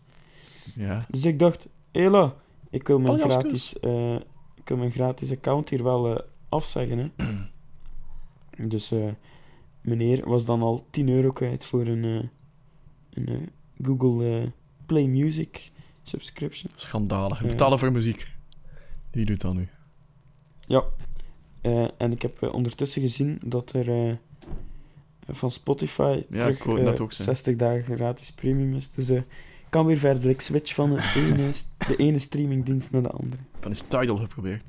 Ja, 0.75 1.05
Dus 1.09 1.25
ik 1.25 1.39
dacht, 1.39 1.67
hela, 1.91 2.35
ik 2.69 2.87
wil 2.87 2.99
mijn 2.99 3.17
Paljas 3.17 3.33
gratis, 3.33 3.79
eh, 3.79 4.15
ik 4.55 4.67
wil 4.67 4.77
mijn 4.77 4.91
gratis 4.91 5.31
account 5.31 5.69
hier 5.69 5.83
wel 5.83 6.17
eh, 6.17 6.23
afzeggen. 6.49 7.13
Hè. 7.15 7.35
dus 8.67 8.93
meneer 9.81 10.29
was 10.29 10.45
dan 10.45 10.61
al 10.61 10.87
10 10.89 11.09
euro 11.09 11.31
kwijt 11.31 11.65
voor 11.65 11.87
een, 11.87 12.29
een 13.13 13.49
Google 13.81 14.51
Play 14.85 15.05
Music 15.05 15.71
subscription. 16.03 16.71
schandalig. 16.75 17.41
Betalen 17.41 17.79
voor 17.79 17.91
muziek. 17.91 18.31
Wie 19.11 19.25
doet 19.25 19.41
dat 19.41 19.53
nu? 19.53 19.65
Ja, 20.67 20.83
en 21.97 22.11
ik 22.11 22.21
heb 22.21 22.53
ondertussen 22.53 23.01
gezien 23.01 23.39
dat 23.45 23.73
er 23.73 24.19
van 25.35 25.51
Spotify 25.51 26.23
Ja, 26.29 26.39
terug 26.39 26.57
ik 26.57 26.63
wou 26.63 26.79
eh, 26.79 26.87
ook 27.01 27.13
zeggen. 27.13 27.35
60 27.35 27.55
dagen 27.55 27.95
gratis 27.95 28.29
premium 28.31 28.73
is. 28.73 28.89
Dus 28.89 29.09
eh, 29.09 29.15
ik 29.17 29.25
kan 29.69 29.85
weer 29.85 29.97
verder. 29.97 30.29
Ik 30.29 30.41
switch 30.41 30.73
van 30.73 30.89
de 30.89 31.11
ene, 31.33 31.51
de 31.87 31.95
ene 31.95 32.19
streamingdienst 32.19 32.91
naar 32.91 33.01
de 33.01 33.09
andere. 33.09 33.41
Dan 33.59 33.71
is 33.71 33.81
Tidal 33.81 34.17
geprobeerd. 34.17 34.63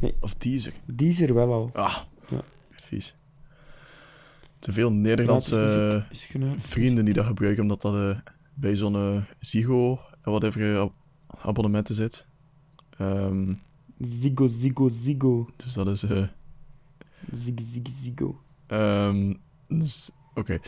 Nee. 0.00 0.14
Of 0.20 0.34
Deezer. 0.34 0.72
Die 0.86 1.08
is 1.08 1.20
er 1.20 1.34
wel 1.34 1.52
al. 1.52 1.70
Ah, 1.72 1.96
Ja. 2.28 2.42
vies. 2.70 3.14
Te 4.58 4.72
veel 4.72 4.92
Nederlandse 4.92 6.04
vrienden 6.56 7.04
die 7.04 7.14
dat 7.14 7.26
gebruiken, 7.26 7.62
omdat 7.62 7.82
dat 7.82 7.94
eh, 7.94 8.18
bij 8.54 8.76
zo'n 8.76 8.94
eh, 8.94 9.22
Zigo 9.40 10.00
en 10.22 10.30
whatever 10.30 10.74
eh, 10.74 10.80
ab- 10.80 10.92
abonnementen 11.38 11.94
zit. 11.94 12.26
Ehm, 12.98 13.54
Zigo, 14.00 14.46
zigo, 14.46 14.88
zigo. 14.88 15.48
dus 15.56 15.72
dat 15.72 15.86
is... 15.88 16.02
eh, 16.02 16.26
Zig, 17.32 17.54
zig, 17.72 17.82
zigo. 18.02 18.40
Ehm, 18.66 19.34
dus, 19.68 20.10
oké. 20.34 20.58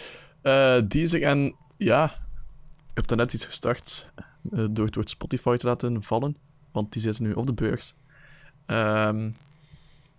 Eh, 0.43 0.79
Deezer 0.89 1.23
en 1.23 1.55
ja, 1.77 2.05
ik 2.91 2.95
heb 2.95 3.07
daar 3.07 3.17
net 3.17 3.33
iets 3.33 3.45
gestart 3.45 4.11
eh, 4.53 4.65
door, 4.71 4.87
het 4.93 5.11
Spotify 5.11 5.57
te 5.57 5.67
laten 5.67 6.03
vallen, 6.03 6.37
want 6.73 6.93
die 6.93 7.03
zitten 7.03 7.23
nu 7.25 7.33
op 7.33 7.47
de 7.47 7.55
beurs. 7.55 7.95
Ehm, 8.67 9.31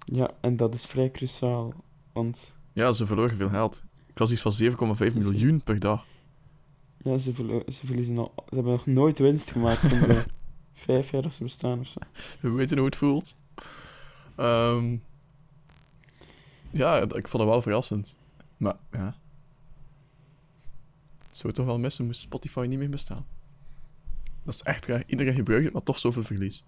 Ja, 0.05 0.29
en 0.41 0.55
dat 0.57 0.73
is 0.73 0.85
vrij 0.85 1.11
cruciaal. 1.11 1.73
Want 2.13 2.53
ja, 2.73 2.91
ze 2.93 3.05
verloren 3.05 3.37
veel 3.37 3.49
geld. 3.49 3.83
Ik 4.07 4.19
las 4.19 4.31
iets 4.31 4.41
van 4.41 4.51
7,5 4.53 5.13
miljoen 5.13 5.61
per 5.63 5.79
dag. 5.79 6.05
ja, 6.97 7.17
ze, 7.17 7.33
verlo- 7.33 7.63
ze 7.71 7.85
verliezen 7.85 8.17
al... 8.17 8.33
Ze 8.49 8.55
hebben 8.55 8.71
nog 8.73 8.85
nooit 8.85 9.19
winst 9.19 9.51
gemaakt 9.51 9.83
in 9.83 9.89
de 10.01 10.25
vijf 10.73 11.11
jaar 11.11 11.21
dat 11.21 11.33
ze 11.33 11.43
bestaan 11.43 11.79
of 11.79 11.87
zo. 11.87 11.99
We 12.39 12.49
weten 12.49 12.77
hoe 12.77 12.85
het 12.85 12.95
voelt. 12.95 13.35
Ehm, 14.35 14.97
ja, 16.69 16.97
ik 17.01 17.27
vond 17.27 17.43
het 17.43 17.51
wel 17.51 17.61
verrassend. 17.61 18.17
Maar 18.57 18.75
ja. 18.91 19.15
Het 21.27 21.37
zou 21.37 21.53
toch 21.53 21.65
wel 21.65 21.79
missen, 21.79 22.05
moest 22.05 22.21
Spotify 22.21 22.65
niet 22.69 22.79
meer 22.79 22.89
bestaan. 22.89 23.25
Dat 24.43 24.53
is 24.53 24.61
echt 24.63 24.85
raar. 24.85 25.03
Iedereen 25.05 25.33
gebruikt 25.35 25.63
het, 25.63 25.73
maar 25.73 25.83
toch 25.83 25.99
zoveel 25.99 26.23
verlies. 26.23 26.63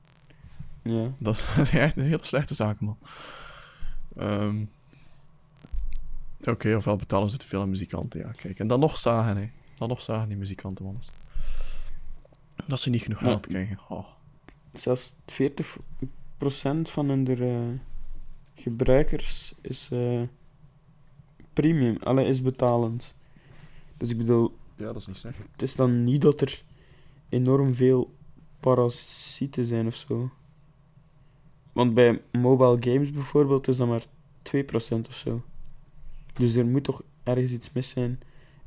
Ja. 0.81 1.11
Dat 1.19 1.35
is 1.57 1.69
echt 1.71 1.97
een 1.97 2.03
hele 2.03 2.17
slechte 2.21 2.55
zaak, 2.55 2.79
man. 2.79 2.97
Ehm, 4.17 4.63
Oké, 6.43 6.75
ofwel 6.75 6.95
betalen 6.95 7.29
ze 7.29 7.37
te 7.37 7.45
veel 7.47 7.61
aan 7.61 7.69
muzikanten, 7.69 8.19
ja, 8.19 8.31
kijk. 8.31 8.59
En 8.59 8.67
dan 8.67 8.79
nog 8.79 8.97
zagen, 8.97 9.37
hè. 9.37 9.49
Dan 9.77 9.89
nog 9.89 10.01
zagen 10.01 10.27
die 10.27 10.37
muzikanten, 10.37 10.85
man. 10.85 11.01
Dat 12.67 12.79
ze 12.79 12.89
niet 12.89 13.01
genoeg 13.01 13.19
Ja. 13.19 13.25
geld 13.25 13.47
krijgen. 13.47 13.79
Oh. 13.89 14.05
Zelfs 14.73 15.15
40% 15.25 16.89
van 16.89 17.09
hun 17.09 17.27
eh, 17.27 17.79
gebruikers 18.59 19.53
is 19.61 19.89
eh, 19.91 20.21
premium. 21.53 21.97
Alle 22.03 22.23
is 22.25 22.41
betalend. 22.41 23.15
Dus 23.97 24.09
ik 24.09 24.17
bedoel, 24.17 24.55
Ja, 24.75 24.85
dat 24.85 24.95
is 24.95 25.07
niet 25.07 25.17
slecht. 25.17 25.37
het 25.51 25.61
is 25.61 25.75
dan 25.75 26.03
niet 26.03 26.21
dat 26.21 26.41
er 26.41 26.63
enorm 27.29 27.75
veel 27.75 28.13
parasieten 28.59 29.65
zijn 29.65 29.87
of 29.87 29.95
zo. 29.95 30.29
Want 31.73 31.93
bij 31.93 32.21
mobile 32.31 32.77
games 32.79 33.11
bijvoorbeeld 33.11 33.67
is 33.67 33.77
dat 33.77 33.87
maar 33.87 34.03
2% 34.43 35.07
of 35.07 35.15
zo. 35.15 35.41
Dus 36.33 36.55
er 36.55 36.65
moet 36.65 36.83
toch 36.83 37.01
ergens 37.23 37.51
iets 37.51 37.71
mis 37.71 37.89
zijn 37.89 38.19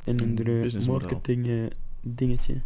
in 0.05 0.21
Een 0.21 0.25
hun 0.25 0.35
businessmodel. 0.35 1.09
marketing 1.09 1.47
eh, 1.47 1.55
dingetje. 2.01 2.61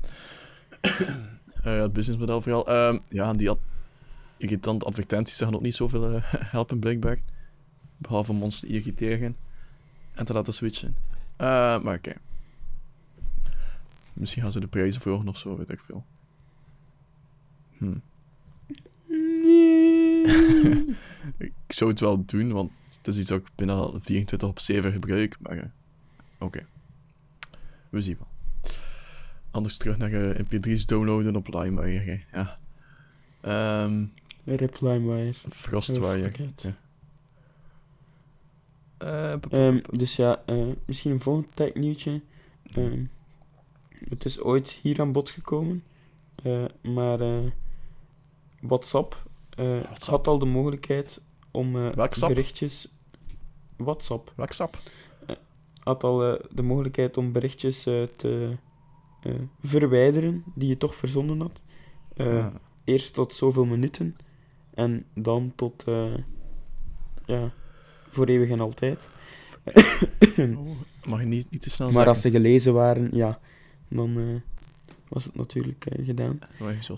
Ja, 1.62 1.72
het 1.72 1.92
businessmodel 1.92 2.40
vooral. 2.42 2.66
Ehm, 2.68 2.98
ja, 3.08 3.32
die 3.32 3.50
ad 3.50 3.58
irritante 4.36 4.84
advertenties 4.84 5.36
zeggen 5.36 5.56
ook 5.56 5.62
niet 5.62 5.74
zoveel 5.74 6.14
eh, 6.14 6.22
helpen, 6.52 6.78
blijkbaar. 6.78 7.18
Behalve 7.96 8.30
om 8.30 8.42
ons 8.42 8.60
te 8.60 8.66
irriteren 8.66 9.36
en 10.14 10.24
te 10.24 10.32
laten 10.32 10.52
switchen. 10.52 10.96
Eh, 11.36 11.82
maar 11.82 11.96
oké. 11.96 12.12
Misschien 14.12 14.42
gaan 14.42 14.52
ze 14.52 14.60
de 14.60 14.66
prijzen 14.66 15.00
verhogen 15.00 15.28
of 15.28 15.38
zo, 15.38 15.56
weet 15.56 15.70
ik 15.70 15.80
veel. 15.80 16.04
Hm. 17.78 17.96
ik 21.38 21.52
zou 21.68 21.90
het 21.90 22.00
wel 22.00 22.24
doen, 22.24 22.52
want 22.52 22.72
het 22.96 23.06
is 23.06 23.16
iets 23.16 23.28
dat 23.28 23.40
ik 23.40 23.48
bijna 23.54 23.90
24 23.98 24.48
op 24.48 24.60
7 24.60 24.92
gebruik. 24.92 25.36
Maar 25.40 25.58
eh, 25.58 25.64
oké. 26.38 26.66
We 27.88 28.00
zien 28.00 28.16
wel. 28.18 28.28
Anders 29.50 29.76
terug 29.76 29.96
naar 29.96 30.12
eh, 30.12 30.44
mp3's 30.44 30.86
downloaden 30.86 31.36
op 31.36 31.46
hè. 31.46 32.20
Ja. 32.32 32.58
Ehm 33.40 34.04
LimeWire. 34.80 35.32
Frostwire. 35.48 36.30
Ja. 36.56 36.74
P- 39.38 39.98
dus 39.98 40.16
ja, 40.16 40.42
eh, 40.46 40.66
misschien 40.84 41.10
een 41.10 41.20
volgend 41.20 41.46
technieuwtje. 41.54 42.20
Ehm 42.72 43.04
het 44.08 44.24
is 44.24 44.40
ooit 44.40 44.70
hier 44.70 45.00
aan 45.00 45.12
bod 45.12 45.30
gekomen, 45.30 45.84
eh, 46.42 46.64
maar 46.82 47.20
eh, 47.20 47.38
WhatsApp, 48.60 49.22
eh, 49.50 49.66
WhatsApp. 49.80 50.10
had 50.10 50.26
al 50.26 50.38
de 50.38 50.44
mogelijkheid 50.44 51.20
om 51.50 51.76
eh, 51.76 51.92
berichtjes. 52.34 52.88
WhatsApp 53.76 54.32
WhatsApp. 54.36 54.78
had 55.82 56.04
al 56.04 56.24
eh, 56.36 56.44
de 56.50 56.62
mogelijkheid 56.62 57.16
om 57.16 57.32
berichtjes 57.32 57.86
eh, 57.86 58.02
te 58.16 58.56
eh, 59.22 59.34
verwijderen 59.62 60.44
die 60.54 60.68
je 60.68 60.76
toch 60.76 60.94
verzonden 60.94 61.40
had. 61.40 61.60
Eh, 62.16 62.26
Ah. 62.36 62.54
Eerst 62.84 63.14
tot 63.14 63.34
zoveel 63.34 63.64
minuten 63.64 64.14
en 64.76 65.04
dan 65.14 65.52
tot 65.54 65.84
eh, 65.86 66.14
ja, 67.26 67.52
voor 68.08 68.26
eeuwig 68.26 68.50
en 68.50 68.60
altijd. 68.60 69.08
Oh, 70.38 70.70
mag 71.04 71.20
je 71.20 71.26
niet, 71.26 71.50
niet 71.50 71.62
te 71.62 71.70
snel 71.70 71.86
Maar 71.86 71.94
zeggen. 71.94 72.12
als 72.12 72.20
ze 72.20 72.30
gelezen 72.30 72.74
waren, 72.74 73.08
ja, 73.12 73.40
dan 73.88 74.20
eh, 74.20 74.40
was 75.08 75.24
het 75.24 75.34
natuurlijk 75.34 75.86
eh, 75.86 76.04
gedaan. 76.04 76.38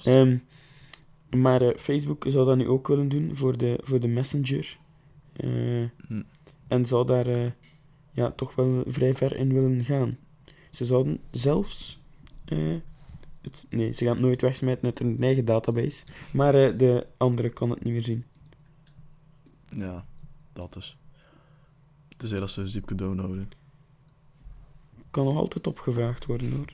Ehm, 0.02 0.36
maar 1.30 1.74
Facebook 1.76 2.24
zou 2.28 2.46
dat 2.46 2.56
nu 2.56 2.68
ook 2.68 2.88
willen 2.88 3.08
doen 3.08 3.36
voor 3.36 3.58
de, 3.58 3.78
voor 3.82 4.00
de 4.00 4.08
Messenger. 4.08 4.76
Hm. 5.36 6.22
En 6.68 6.86
zou 6.86 7.06
daar 7.06 7.54
ja, 8.12 8.30
toch 8.30 8.54
wel 8.54 8.82
vrij 8.86 9.14
ver 9.14 9.36
in 9.36 9.52
willen 9.52 9.84
gaan. 9.84 10.18
Ze 10.70 10.84
zouden 10.84 11.20
zelfs. 11.30 12.00
Het, 13.42 13.66
nee, 13.70 13.92
ze 13.92 14.04
gaan 14.04 14.12
het 14.16 14.24
nooit 14.24 14.40
wegsmijten 14.40 14.84
uit 14.84 14.98
hun 14.98 15.18
eigen 15.18 15.44
database. 15.44 16.04
Maar 16.32 16.54
eh, 16.54 16.76
de 16.76 17.06
andere 17.16 17.50
kan 17.50 17.70
het 17.70 17.84
niet 17.84 17.92
meer 17.92 18.02
zien. 18.02 18.22
Ja, 19.70 20.04
dat 20.52 20.76
is. 20.76 20.94
Tenzij 22.16 22.38
dat 22.40 22.50
ze 22.50 22.60
een 22.60 22.68
zipje 22.68 22.94
downloaden. 22.94 23.48
Kan 25.10 25.24
nog 25.24 25.36
altijd 25.36 25.66
opgevraagd 25.66 26.24
worden 26.26 26.52
hoor. 26.52 26.66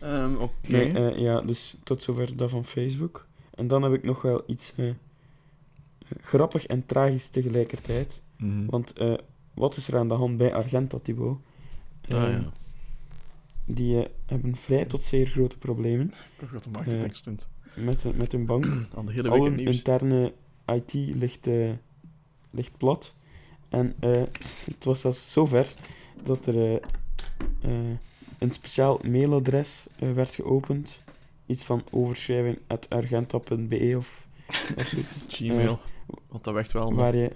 Ehm, 0.00 0.34
Oké. 0.36 0.70
Nee, 0.70 0.92
eh, 0.92 1.18
ja, 1.18 1.40
dus 1.40 1.76
tot 1.82 2.02
zover 2.02 2.36
dat 2.36 2.50
van 2.50 2.64
Facebook. 2.64 3.26
En 3.54 3.68
dan 3.68 3.82
heb 3.82 3.92
ik 3.92 4.02
nog 4.02 4.22
wel 4.22 4.42
iets 4.46 4.72
eh, 4.76 4.90
grappig 6.20 6.66
en 6.66 6.86
tragisch 6.86 7.28
tegelijkertijd. 7.28 8.20
Mhm. 8.36 8.66
Want 8.66 8.92
wat 9.54 9.76
is 9.76 9.88
er 9.88 9.96
aan 9.98 10.08
de 10.08 10.14
hand 10.14 10.36
bij 10.36 10.54
Argenta, 10.54 10.98
Thibaut? 10.98 11.38
Ah, 12.08 12.22
Eh, 12.22 12.30
ja. 12.32 12.52
Die 13.66 14.02
eh, 14.02 14.08
hebben 14.26 14.56
vrij 14.56 14.84
tot 14.84 15.02
zeer 15.02 15.26
grote 15.26 15.58
problemen 15.58 16.12
Ik 16.38 16.48
had 16.52 16.64
een 16.64 16.70
marketingstunt. 16.70 17.48
met, 17.74 18.16
met 18.16 18.32
hun 18.32 18.46
bank. 18.46 18.64
Aan 18.96 19.06
de 19.06 19.12
hele 19.12 19.30
week 19.30 19.40
Al 19.40 19.46
in 19.46 19.52
hun 19.52 19.54
nieuws. 19.54 19.76
interne 19.76 20.32
IT 20.66 20.92
ligt, 20.92 21.46
eh, 21.46 21.70
ligt 22.50 22.76
plat. 22.76 23.14
En 23.68 23.94
eh, 24.00 24.22
het 24.64 24.84
was 24.84 25.00
zelfs 25.00 25.32
zover 25.32 25.72
dat 26.22 26.46
er 26.46 26.80
een 28.38 28.50
speciaal 28.50 29.00
mailadres 29.04 29.86
werd 29.98 30.30
geopend. 30.30 31.04
Iets 31.46 31.64
van 31.64 31.84
overschrijving 31.90 32.58
at 32.66 32.90
argenta.be 32.90 33.94
of, 33.96 34.26
of 34.76 34.86
zoiets. 34.86 35.24
Gmail. 35.36 35.80
Want 36.28 36.44
dat 36.44 36.54
werkt 36.54 36.72
wel. 36.72 36.94
Waar 36.94 37.16
je, 37.16 37.32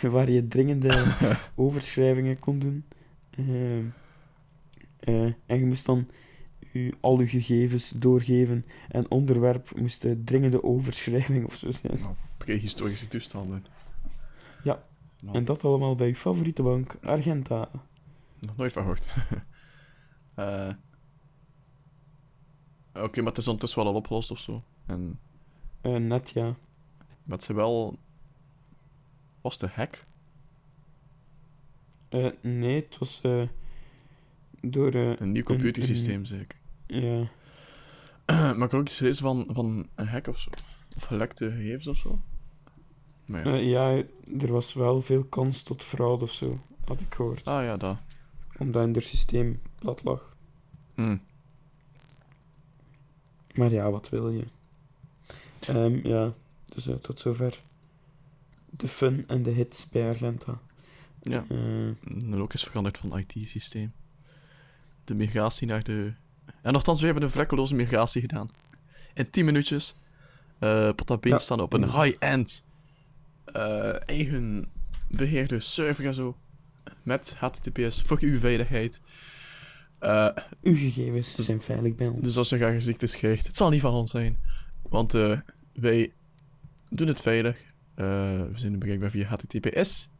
waar 0.10 0.30
je 0.30 0.48
dringende 0.48 1.04
overschrijvingen 1.54 2.38
kon 2.38 2.58
doen. 2.58 2.84
Eh, 5.00 5.22
en 5.46 5.58
je 5.58 5.66
moest 5.66 5.86
dan 5.86 6.08
je, 6.72 6.94
al 7.00 7.20
je 7.20 7.26
gegevens 7.26 7.90
doorgeven 7.96 8.64
en 8.88 9.10
onderwerp 9.10 9.76
moest 9.76 10.02
de 10.02 10.24
dringende 10.24 10.62
overschrijving 10.62 11.46
of 11.46 11.54
zo 11.54 11.70
zijn. 11.70 11.98
Prehistorische 12.36 13.08
toestanden. 13.08 13.64
Ja. 14.64 14.82
Man, 15.24 15.34
En 15.34 15.44
dat 15.44 15.64
allemaal 15.64 15.94
bij 15.94 16.06
je 16.06 16.14
favoriete 16.16 16.62
bank, 16.62 16.96
Argenta. 17.02 17.68
Nog 18.38 18.56
nooit 18.56 18.72
van 18.72 18.82
gehoord. 18.82 19.08
Eh, 20.34 20.70
Oké, 22.94 23.18
maar 23.18 23.28
het 23.28 23.38
is 23.38 23.44
ondertussen 23.46 23.78
wel 23.82 23.88
al 23.92 23.94
opgelost 23.98 24.30
of 24.30 24.38
zo. 24.38 24.62
En 24.86 25.18
Eh, 25.80 25.96
net 25.96 26.30
ja. 26.30 26.54
met 27.22 27.42
ze 27.44 27.54
wel. 27.54 27.98
Was 29.40 29.58
de 29.58 29.66
hack? 29.68 30.04
Eh, 32.08 32.26
nee, 32.42 32.82
het 32.82 32.98
was 32.98 33.20
eh, 33.22 33.42
door... 34.60 34.92
eh, 34.92 35.12
Een 35.18 35.32
nieuw 35.32 35.42
computersysteem, 35.42 36.24
zeker. 36.24 36.58
ja, 36.86 37.28
maar 38.56 38.64
ik 38.64 38.70
heb 38.70 38.74
ook 38.74 38.86
iets 38.86 38.96
gelezen 38.96 39.22
van, 39.22 39.46
van 39.50 39.88
een 39.94 40.06
hack 40.06 40.26
of 40.26 40.38
zo. 40.38 40.50
Of 40.96 41.04
gelekte 41.04 41.50
gegevens 41.50 41.86
of 41.86 41.96
zo. 41.96 42.20
Maar 43.24 43.48
ja. 43.48 43.54
Eh, 43.54 43.68
ja, 43.70 44.02
er 44.40 44.52
was 44.52 44.72
wel 44.72 45.02
veel 45.02 45.22
kans 45.22 45.62
tot 45.62 45.82
fraude 45.82 46.22
of 46.24 46.32
zo, 46.32 46.60
had 46.84 47.00
ik 47.00 47.14
gehoord. 47.14 47.44
Ah 47.44 47.62
ja, 47.64 47.76
dat. 47.76 47.96
Omdat 48.58 48.86
in 48.86 48.94
het 48.94 49.04
systeem 49.04 49.54
plat 49.78 50.04
lag. 50.04 50.36
Hm. 50.94 51.16
Maar 53.54 53.70
ja, 53.72 53.90
wat 53.90 54.08
wil 54.08 54.28
je? 54.30 54.44
Ehm, 55.60 56.06
ja, 56.06 56.34
dus 56.64 56.86
eh, 56.86 56.94
tot 56.94 57.20
zover 57.20 57.62
de 58.70 58.88
fun 58.88 59.24
en 59.28 59.42
de 59.42 59.50
hits 59.50 59.88
bij 59.88 60.08
Argenta. 60.08 60.60
Ja. 61.20 61.44
En 61.48 62.34
ook 62.40 62.52
is 62.54 62.64
veranderd 62.64 62.98
van 62.98 63.18
IT-systeem. 63.18 63.88
De 65.08 65.14
migratie 65.14 65.66
naar 65.66 65.82
de... 65.82 66.12
En 66.62 66.72
nogthans, 66.72 66.98
we 67.00 67.04
hebben 67.06 67.24
een 67.24 67.30
vlekkeloze 67.30 67.74
migratie 67.74 68.20
gedaan. 68.20 68.50
In 69.14 69.30
10 69.30 69.44
minuutjes. 69.44 69.96
eh 70.58 70.90
Potapeen 70.94 71.32
Ja. 71.32 71.38
staan 71.38 71.60
op 71.60 71.72
een 71.72 71.90
high-end 72.02 72.66
eh, 73.44 74.08
eigen 74.08 74.66
beheerde 75.10 75.60
server 75.60 76.06
en 76.06 76.14
zo. 76.14 76.36
Met 77.02 77.36
HTTPS 77.38 78.02
voor 78.02 78.18
uw 78.20 78.38
veiligheid. 78.38 79.00
Eh, 79.98 80.28
uw 80.62 80.76
gegevens 80.76 81.34
Dus- 81.34 81.46
zijn 81.46 81.62
veilig 81.62 81.94
bij 81.94 82.06
ons. 82.06 82.22
dus 82.22 82.36
als 82.36 82.48
je 82.48 82.56
graag 82.56 82.82
ziektes 82.82 83.16
krijgt, 83.16 83.46
het 83.46 83.56
zal 83.56 83.70
niet 83.70 83.80
van 83.80 83.92
ons 83.94 84.10
zijn. 84.10 84.36
Want 84.82 85.14
eh, 85.14 85.38
wij 85.72 86.12
doen 86.90 87.08
het 87.08 87.20
veilig. 87.20 87.56
Eh, 87.94 88.04
we 88.42 88.48
zijn 88.54 88.78
bereikbaar 88.78 89.10
via 89.10 89.26
HTTPS. 89.28 90.10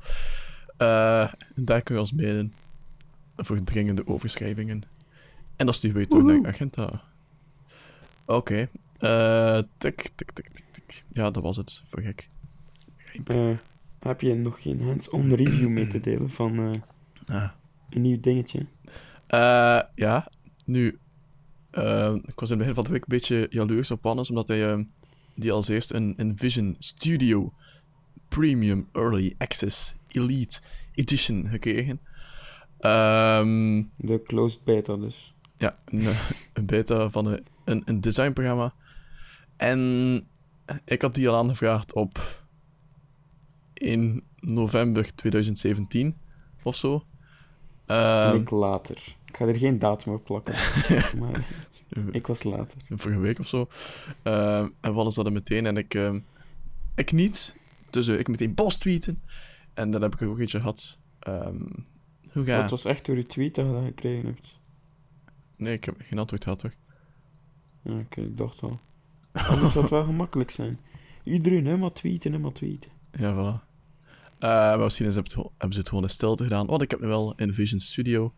Eh, 0.76 1.32
daar 1.54 1.82
kun 1.82 1.94
je 1.94 2.00
ons 2.00 2.12
mailen 2.12 2.52
voor 3.36 3.64
dringende 3.64 4.06
overschrijvingen. 4.06 4.82
En 5.56 5.64
dan 5.66 5.74
sturen 5.74 5.96
we 5.96 6.02
je 6.02 6.08
terug 6.08 6.24
naar 6.24 6.46
Agenta. 6.52 7.02
Oké. 8.26 8.68
Eh, 8.98 9.58
tik, 9.78 10.10
tik, 10.14 10.30
tik, 10.30 10.48
tik, 10.48 10.64
tik. 10.70 11.04
Ja, 11.12 11.30
dat 11.30 11.42
was 11.42 11.56
het. 11.56 11.80
Voor 11.84 12.02
gek. 12.02 12.28
Eh, 13.24 13.50
heb 13.98 14.20
je 14.20 14.34
nog 14.34 14.62
geen 14.62 14.82
hands-on 14.82 15.34
review 15.34 15.68
mee 15.68 15.86
te 15.86 16.00
delen 16.00 16.30
van 16.30 16.58
eh, 16.58 16.70
Ah. 17.36 17.48
een 17.90 18.02
nieuw 18.02 18.20
dingetje? 18.20 18.66
Eh, 19.26 19.80
ja, 19.94 20.28
nu. 20.64 20.98
Eh, 21.70 22.14
ik 22.26 22.40
was 22.40 22.50
in 22.50 22.58
het 22.58 22.66
begin 22.66 22.74
van 22.74 22.84
de 22.84 22.90
week 22.90 23.00
een 23.02 23.06
beetje 23.08 23.46
jaloers 23.50 23.90
op 23.90 24.02
Hannes, 24.02 24.28
omdat 24.28 24.48
hij 24.48 24.72
eh, 24.72 24.78
die 25.34 25.52
als 25.52 25.68
eerst 25.68 25.92
een, 25.92 26.14
een 26.16 26.36
Vision 26.38 26.76
Studio 26.78 27.52
Premium 28.28 28.88
Early 28.92 29.34
Access 29.38 29.94
Elite 30.08 30.60
Edition 30.94 31.46
gekregen. 31.48 32.00
Ehm, 32.78 33.82
De 33.96 34.22
closed 34.26 34.64
beta 34.64 34.96
dus. 34.96 35.34
ja, 35.56 35.78
een, 35.84 36.00
eh, 36.06 36.30
een 36.52 36.66
beta 36.66 37.10
van 37.10 37.26
een, 37.26 37.46
een, 37.64 37.82
een 37.84 38.00
designprogramma. 38.00 38.74
En 39.56 39.80
ik 40.84 41.02
had 41.02 41.14
die 41.14 41.28
al 41.28 41.36
aangevraagd 41.36 41.92
op 41.94 42.42
1 43.74 44.22
november 44.40 45.14
2017 45.14 46.16
of 46.62 46.76
zo. 46.76 47.04
Een 47.86 47.96
Ehm, 47.96 48.32
week 48.36 48.50
later. 48.50 49.16
Ik 49.28 49.36
ga 49.36 49.46
er 49.46 49.56
geen 49.56 49.78
datum 49.78 50.12
op 50.12 50.24
plakken. 50.24 50.54
maar 51.20 51.46
ik 52.10 52.26
was 52.26 52.42
later. 52.42 52.78
vorige 52.88 53.20
week 53.20 53.38
of 53.38 53.46
zo. 53.46 53.66
Ehm, 54.22 54.68
en 54.80 54.94
Wannes 54.94 55.14
dat 55.14 55.26
er 55.26 55.32
meteen 55.32 55.66
en 55.66 55.76
ik, 55.76 55.94
ehm, 55.94 56.20
ik 56.94 57.12
niet. 57.12 57.54
Dus 57.90 58.08
eh, 58.08 58.18
ik 58.18 58.28
meteen 58.28 58.54
post 58.54 58.80
tweeten. 58.80 59.22
En 59.74 59.90
dan 59.90 60.02
heb 60.02 60.14
ik 60.14 60.22
ook 60.22 60.38
eentje 60.38 60.58
gehad. 60.58 60.98
Ehm, 61.18 61.62
hoe 62.32 62.44
ga 62.44 62.60
Het 62.60 62.70
was 62.70 62.84
echt 62.84 63.06
door 63.06 63.16
je 63.16 63.26
tweet 63.26 63.54
dat 63.54 63.66
je 63.66 63.72
dat 63.72 63.84
gekregen 63.84 64.26
hebt. 64.26 64.56
Nee, 65.56 65.72
ik 65.72 65.84
heb 65.84 65.94
geen 65.98 66.18
antwoord 66.18 66.44
gehad. 66.44 66.62
Ja, 67.82 67.98
oké, 67.98 68.20
ik 68.20 68.36
dacht 68.36 68.62
al. 68.62 68.80
Anders 69.32 69.72
zou 69.72 69.84
het 69.84 69.90
wel 69.90 70.04
gemakkelijk 70.04 70.50
zijn. 70.50 70.78
Iedereen 71.22 71.66
helemaal 71.66 71.92
tweeten, 71.92 72.30
helemaal 72.30 72.52
tweeten. 72.52 72.90
Ja, 73.12 73.32
voilà. 73.32 73.66
Eh, 74.38 74.48
maar 74.48 74.78
misschien 74.78 75.06
is 75.06 75.14
het, 75.14 75.34
hebben 75.34 75.72
ze 75.72 75.78
het 75.78 75.88
gewoon 75.88 76.04
in 76.04 76.10
stilte 76.10 76.42
gedaan. 76.42 76.66
Want 76.66 76.82
ik 76.82 76.90
heb 76.90 77.00
nu 77.00 77.06
wel 77.06 77.34
in 77.36 77.54
Vision 77.54 77.80
Studio. 77.80 78.32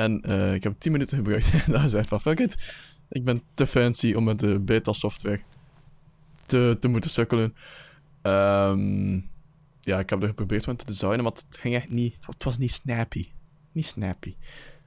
En 0.00 0.20
eh, 0.20 0.54
ik 0.54 0.62
heb 0.62 0.74
10 0.78 0.92
minuten 0.92 1.16
gebruikt. 1.16 1.50
en 1.66 1.72
dan 1.72 1.90
zei 1.90 2.04
van 2.04 2.20
fuck 2.20 2.40
it. 2.40 2.74
Ik 3.08 3.24
ben 3.24 3.42
te 3.54 3.66
fancy 3.66 4.12
om 4.12 4.24
met 4.24 4.38
de 4.38 4.60
beta 4.60 4.92
software 4.92 5.40
te, 6.46 6.76
te 6.80 6.88
moeten 6.88 7.10
sukkelen. 7.10 7.54
Ehm, 8.22 9.14
ja, 9.80 9.98
ik 9.98 10.10
heb 10.10 10.22
er 10.22 10.28
geprobeerd 10.28 10.64
van 10.64 10.76
te 10.76 10.84
designen, 10.84 11.22
maar 11.22 11.32
het 11.32 11.58
ging 11.58 11.74
echt 11.74 11.90
niet. 11.90 12.16
Het 12.20 12.44
was 12.44 12.58
niet 12.58 12.72
snappy. 12.72 13.28
Niet 13.72 13.86
snappy. 13.86 14.28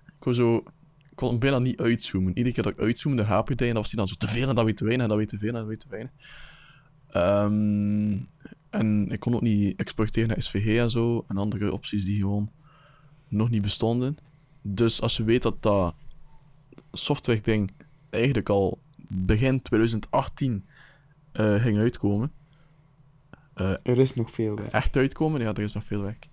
Ik 0.06 0.13
kon 0.19 0.34
zo. 0.34 0.56
Ik 1.10 1.15
kon 1.15 1.39
bijna 1.39 1.60
niet 1.60 1.80
uitzoomen. 1.80 2.38
Iedere 2.38 2.56
keer 2.56 2.63
dat 2.63 2.73
ik 2.73 2.80
uitzoomde, 2.80 3.23
haperde 3.23 3.63
en 3.65 3.73
dan 3.73 3.82
was 3.82 3.89
die 3.89 3.99
dan 3.99 4.08
zo 4.08 4.15
te 4.15 4.28
veel 4.28 4.49
en 4.49 4.56
dat 4.56 4.65
weer 4.65 4.76
te 4.76 4.86
weinig 4.86 5.04
en 5.04 5.10
dat 5.10 5.17
weer 5.17 5.28
te 5.28 5.38
veel 5.38 5.49
en 5.49 5.56
dat 5.56 5.65
weer 5.65 5.78
te 5.78 5.89
weinig. 5.89 6.12
Ehm, 7.10 8.19
en 8.69 9.12
ik 9.12 9.19
kon 9.19 9.36
ook 9.36 9.41
niet 9.41 9.80
exporteren 9.80 10.30
naar 10.30 10.43
SVG 10.43 10.78
en 10.78 10.89
zo. 10.89 11.26
En 11.28 11.38
andere 11.38 11.73
opties 11.73 12.06
die 12.06 12.19
gewoon 12.19 12.52
nog 13.28 13.49
niet 13.49 13.62
bestonden. 13.62 14.17
Dus 14.65 15.02
als 15.02 15.17
je 15.17 15.23
weet 15.23 15.41
dat 15.41 15.62
dat 15.62 15.95
software 16.91 17.41
ding 17.41 17.71
eigenlijk 18.10 18.49
al 18.49 18.80
begin 19.08 19.62
2018 19.62 20.65
eh, 21.32 21.62
ging 21.62 21.78
uitkomen. 21.78 22.32
eh, 23.54 23.69
Er 23.84 23.97
is 23.99 24.15
nog 24.15 24.32
veel 24.32 24.56
werk. 24.56 24.73
echt 24.73 24.95
uitkomen, 24.95 25.41
ja, 25.41 25.47
er 25.54 25.60
is 25.63 25.73
nog 25.73 25.84
veel 25.84 26.02
werk. 26.02 26.28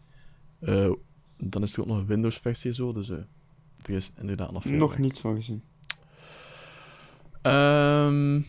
Eh, 0.61 0.91
dan 1.37 1.63
is 1.63 1.75
er 1.75 1.81
ook 1.81 1.87
nog 1.87 1.97
een 1.99 2.07
Windows-versie 2.07 2.73
zo, 2.73 2.93
dus 2.93 3.09
er 3.09 3.27
is 3.85 4.13
inderdaad 4.19 4.53
nog 4.53 4.63
veel 4.63 4.77
Nog 4.79 4.89
werk. 4.91 5.03
niets 5.03 5.21
van 5.21 5.35
gezien. 5.35 5.63
Ehm, 7.43 8.41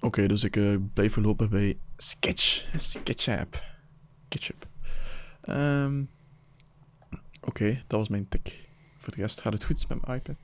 Oké, 0.00 0.26
dus 0.26 0.44
ik 0.44 0.78
blijf 0.92 1.12
voorlopig 1.12 1.48
bij 1.48 1.78
Sketch. 1.96 2.68
SketchUp. 2.76 3.62
SketchUp. 4.24 4.66
Ehm, 5.40 6.02
Oké, 7.40 7.82
dat 7.86 7.98
was 7.98 8.08
mijn 8.08 8.28
tik. 8.28 8.68
Voor 9.02 9.12
de 9.14 9.20
rest 9.20 9.40
gaat 9.40 9.52
het 9.52 9.64
goed 9.64 9.88
met 9.88 10.06
mijn 10.06 10.18
iPad. 10.18 10.36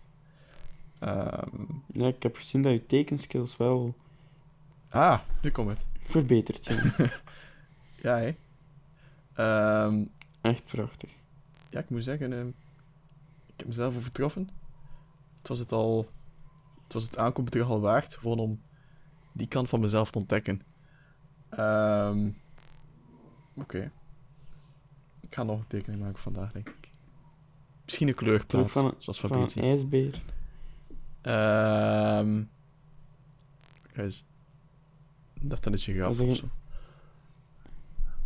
Ehm, 0.98 1.64
Ja, 1.92 2.06
ik 2.06 2.22
heb 2.22 2.36
gezien 2.36 2.62
dat 2.62 2.72
je 2.72 2.86
tekenskills 2.86 3.56
wel 3.56 3.94
ah, 4.88 5.20
nu 5.42 5.50
komt 5.50 5.68
het. 5.68 5.84
verbeterd 6.02 6.64
zijn. 6.64 6.92
Ja, 8.02 8.16
hè. 8.18 8.34
Ehm, 9.34 10.04
Echt 10.40 10.64
prachtig. 10.64 11.10
ja, 11.70 11.78
ik 11.80 11.90
moet 11.90 12.04
zeggen, 12.04 12.32
ehm, 12.32 12.48
ik 13.46 13.54
heb 13.56 13.66
mezelf 13.66 13.96
overtroffen. 13.96 14.48
Het 15.36 15.48
was 15.48 15.58
het 15.58 15.72
al... 15.72 16.10
Het 16.84 16.92
was 16.92 17.04
het 17.04 17.18
aankoopbedrag 17.18 17.68
al 17.68 17.80
waard, 17.80 18.16
gewoon 18.16 18.38
om 18.38 18.60
die 19.32 19.48
kant 19.48 19.68
van 19.68 19.80
mezelf 19.80 20.10
te 20.10 20.18
ontdekken. 20.18 20.62
Oké. 23.54 23.90
Ik 25.20 25.34
ga 25.34 25.42
nog 25.42 25.58
een 25.58 25.66
tekening 25.66 26.02
maken 26.02 26.18
vandaag, 26.18 26.52
denk 26.52 26.68
ik. 26.68 26.87
Misschien 27.88 28.08
een 28.08 28.14
kleurplaat, 28.14 28.70
van, 28.70 28.94
zoals 28.98 29.20
van 29.20 29.32
een 29.32 29.62
ijsbeer. 29.62 30.22
Ehm 31.22 32.42
dat 35.40 35.72
is 35.72 35.84
je 35.84 35.92
is 35.92 36.18
of 36.18 36.36
zo. 36.36 36.48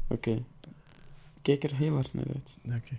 Oké. 0.08 0.42
Kijk 1.42 1.64
er 1.64 1.76
heel 1.76 1.94
hard 1.94 2.14
naar 2.14 2.24
uit. 2.26 2.50
Oké. 2.82 2.96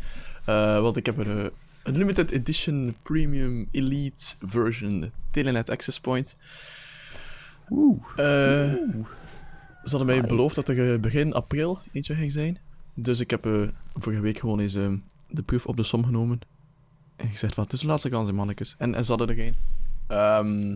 Eh, 0.45 0.81
want 0.81 0.97
ik 0.97 1.05
heb 1.05 1.17
een, 1.17 1.37
eh, 1.37 1.49
een 1.83 1.97
limited 1.97 2.31
edition 2.31 2.95
premium 3.01 3.67
elite 3.71 4.35
version 4.41 5.11
Telenet 5.31 5.69
Access 5.69 5.99
Point. 5.99 6.35
Oeh. 7.69 8.03
Eh, 8.15 8.73
Ze 9.89 9.97
hadden 9.97 10.15
mij 10.15 10.27
beloofd 10.27 10.55
dat 10.55 10.67
er 10.67 10.93
eh, 10.93 10.99
begin 10.99 11.33
april 11.33 11.79
eentje 11.91 12.15
ging 12.15 12.31
zijn. 12.31 12.59
Dus 12.93 13.19
ik 13.19 13.29
heb 13.29 13.45
eh, 13.45 13.61
vorige 13.93 14.21
week 14.21 14.39
gewoon 14.39 14.59
eens 14.59 14.75
eh, 14.75 14.93
de 15.29 15.41
proef 15.41 15.65
op 15.65 15.77
de 15.77 15.83
som 15.83 16.05
genomen. 16.05 16.39
En 17.15 17.29
gezegd 17.29 17.53
van, 17.53 17.63
het 17.63 17.73
is 17.73 17.79
de 17.79 17.87
laatste 17.87 18.09
kans, 18.09 18.31
mannetjes. 18.31 18.75
En, 18.77 18.95
en 18.95 19.03
ze 19.05 19.09
hadden 19.09 19.29
er 19.29 19.35
geen. 19.35 19.55
Ehm, 20.07 20.75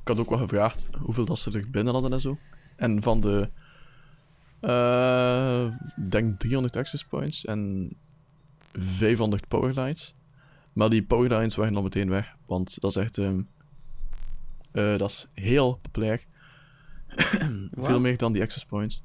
ik 0.00 0.08
had 0.14 0.18
ook 0.18 0.28
wel 0.28 0.38
gevraagd 0.38 0.86
hoeveel 1.00 1.24
dat 1.24 1.38
ze 1.38 1.50
er 1.50 1.70
binnen 1.70 1.92
hadden 1.92 2.12
en 2.12 2.20
zo. 2.20 2.38
En 2.76 3.02
van 3.02 3.20
de... 3.20 3.48
Ik 5.96 6.10
denk 6.10 6.38
300 6.40 6.76
access 6.76 7.04
points 7.04 7.44
en 7.44 7.92
500 8.72 9.48
powerlines. 9.48 10.14
Maar 10.72 10.90
die 10.90 11.02
powerlines 11.02 11.54
waren 11.54 11.76
al 11.76 11.82
meteen 11.82 12.08
weg. 12.08 12.36
Want 12.46 12.80
dat 12.80 12.90
is 12.90 12.96
echt... 12.96 13.18
ehm, 13.18 13.40
eh, 14.72 14.96
dat 14.96 15.10
is 15.10 15.28
heel 15.34 15.78
populair. 15.82 16.24
Veel 17.72 18.00
meer 18.00 18.16
dan 18.16 18.32
die 18.32 18.42
access 18.42 18.64
points. 18.66 19.02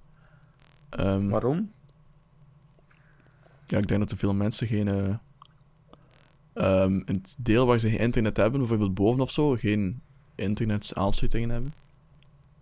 Ehm, 0.89 1.27
Waarom? 1.27 1.71
ja, 3.67 3.77
ik 3.77 3.87
denk 3.87 3.99
dat 3.99 4.11
er 4.11 4.17
veel 4.17 4.33
mensen 4.33 4.67
geen. 4.67 4.87
ehm, 6.53 6.93
in 7.05 7.15
het 7.15 7.35
deel 7.39 7.65
waar 7.65 7.79
ze 7.79 7.89
geen 7.89 7.99
internet 7.99 8.37
hebben, 8.37 8.59
bijvoorbeeld 8.59 8.93
boven 8.93 9.21
of 9.21 9.31
zo, 9.31 9.55
geen 9.55 10.01
internet-aansluitingen 10.35 11.49
hebben. 11.49 11.73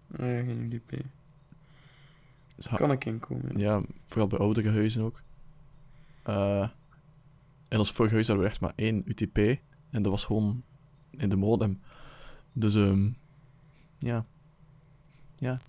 Nee, 0.08 0.44
geen 0.46 0.60
UDP. 0.74 1.04
Dus 2.56 2.68
Kan 2.68 2.92
ik 2.92 3.06
inkomen? 3.06 3.58
ja, 3.60 3.82
vooral 4.08 4.28
bij 4.28 4.40
oudere 4.40 4.70
huizen 4.72 5.02
ook. 5.04 5.22
Eh 6.24 6.68
in 7.68 7.78
ons 7.78 7.92
vorige 7.92 8.14
huis 8.14 8.28
hadden 8.28 8.46
we 8.46 8.52
echt 8.52 8.62
maar 8.62 8.74
één 8.76 9.02
UTP. 9.06 9.38
En 9.90 10.02
dat 10.02 10.12
was 10.12 10.26
gewoon 10.26 10.64
in 11.12 11.30
de 11.30 11.36
modem. 11.36 11.82
Dus, 12.54 12.76
ehm 12.76 13.10
ja. 14.00 14.26
Ja. 15.42 15.60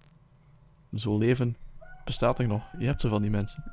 Zo 0.95 1.19
leven 1.19 1.57
bestaat 2.05 2.39
er 2.39 2.47
nog. 2.47 2.63
Je 2.79 2.87
hebt 2.87 3.01
ze 3.01 3.09
van 3.09 3.23
die 3.23 3.31
mensen. 3.31 3.65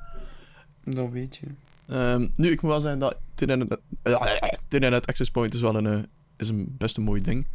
Dat 0.83 1.09
weet 1.09 1.35
je. 1.35 1.47
Ehm, 1.87 2.27
nu, 2.35 2.51
ik 2.51 2.61
moet 2.61 2.71
wel 2.71 2.81
zeggen 2.81 2.99
dat 2.99 3.17
Internet, 4.69 5.07
Access 5.07 5.31
Point 5.31 5.53
is 5.53 5.61
wel 5.61 5.75
een, 5.75 5.85
eh, 5.85 6.03
is 6.37 6.49
een 6.49 6.75
best 6.77 6.97
een 6.97 7.03
mooi 7.03 7.21
ding. 7.21 7.47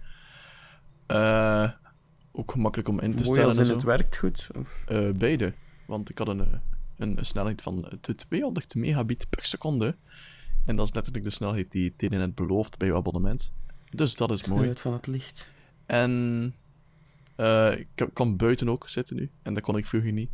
Eh, 1.06 1.70
ook 2.32 2.50
gemakkelijk 2.50 2.88
om 2.88 3.00
in 3.00 3.14
te 3.14 3.22
Mooi 3.22 3.34
stellen 3.34 3.58
als 3.58 3.68
en 3.68 3.74
het 3.74 3.82
werkt 3.82 4.16
goed? 4.16 4.48
Of? 4.56 4.82
Eh, 4.86 5.10
beide. 5.10 5.52
Want 5.86 6.10
ik 6.10 6.18
had 6.18 6.28
een, 6.28 6.38
een, 6.96 7.18
een 7.18 7.26
snelheid 7.26 7.62
van 7.62 7.84
eh, 7.84 7.92
de 8.00 8.14
200 8.14 8.74
megabit 8.74 9.26
per 9.30 9.44
seconde. 9.44 9.96
En 10.64 10.76
dat 10.76 10.88
is 10.88 10.94
letterlijk 10.94 11.24
de 11.24 11.30
snelheid 11.30 11.72
die 11.72 11.92
Telenet 11.96 12.34
belooft 12.34 12.78
bij 12.78 12.88
uw 12.88 12.96
abonnement. 12.96 13.52
Dus 13.90 14.16
dat 14.16 14.30
is 14.30 14.40
mooi. 14.46 14.54
Snelheid 14.54 14.80
van 14.80 14.92
het 14.92 15.06
licht. 15.06 15.50
En 15.86 16.54
eh, 17.36 17.78
ik 17.78 17.88
kan- 18.12 18.36
buiten 18.36 18.68
ook 18.68 18.88
zitten 18.88 19.16
nu. 19.16 19.30
En 19.42 19.54
dat 19.54 19.62
kon 19.62 19.76
ik 19.76 19.86
vroeger 19.86 20.12
niet. 20.12 20.30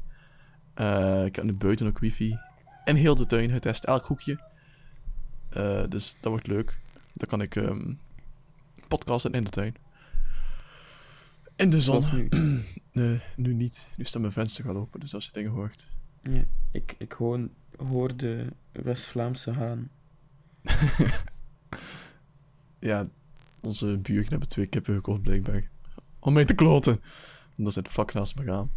Eh, 0.75 1.25
ik 1.25 1.37
heb 1.37 1.45
nu 1.45 1.53
buiten 1.53 1.87
ook 1.87 1.99
wifi. 1.99 2.39
En 2.85 2.97
heel 2.97 3.15
de 3.15 3.27
tuin 3.27 3.51
getest, 3.51 3.85
elk 3.85 4.05
hoekje. 4.07 4.41
Eh, 5.51 5.85
dus 5.89 6.17
dat 6.21 6.31
wordt 6.31 6.47
leuk. 6.47 6.79
Dan 7.13 7.29
kan 7.29 7.41
ik 7.41 7.57
ehm, 7.57 7.93
podcasten 8.89 9.33
in 9.33 9.45
de 9.45 9.51
tuin. 9.51 9.75
In 11.57 11.71
de 11.71 11.81
zon. 11.81 12.05
Nu. 12.13 12.29
Nee, 12.93 13.21
nu 13.37 13.55
niet. 13.55 13.89
Nu 13.97 14.05
staat 14.05 14.21
mijn 14.21 14.33
venster 14.33 14.67
wel 14.67 14.77
open, 14.77 15.01
dus 15.01 15.15
als 15.15 15.25
je 15.25 15.33
dingen 15.33 15.51
hoort. 15.51 15.87
Ja, 16.23 16.43
ik, 16.73 16.95
ik 16.99 17.13
gewoon 17.13 17.51
hoor 17.77 18.17
de 18.17 18.47
West-Vlaamse 18.73 19.53
haan. 19.53 19.89
Ja, 22.79 23.07
onze 23.61 23.99
buren 23.99 24.29
hebben 24.31 24.49
twee 24.49 24.67
kippen 24.67 24.95
gekocht, 24.95 25.23
blijkbaar. 25.23 25.69
Om 26.21 26.33
mee 26.33 26.45
te 26.45 26.55
kloten. 26.55 27.01
En 27.57 27.65
dat 27.65 27.73
zit 27.73 27.89
vlak 27.89 28.13
naast 28.13 28.37
me 28.39 28.45
gaan. 28.45 28.71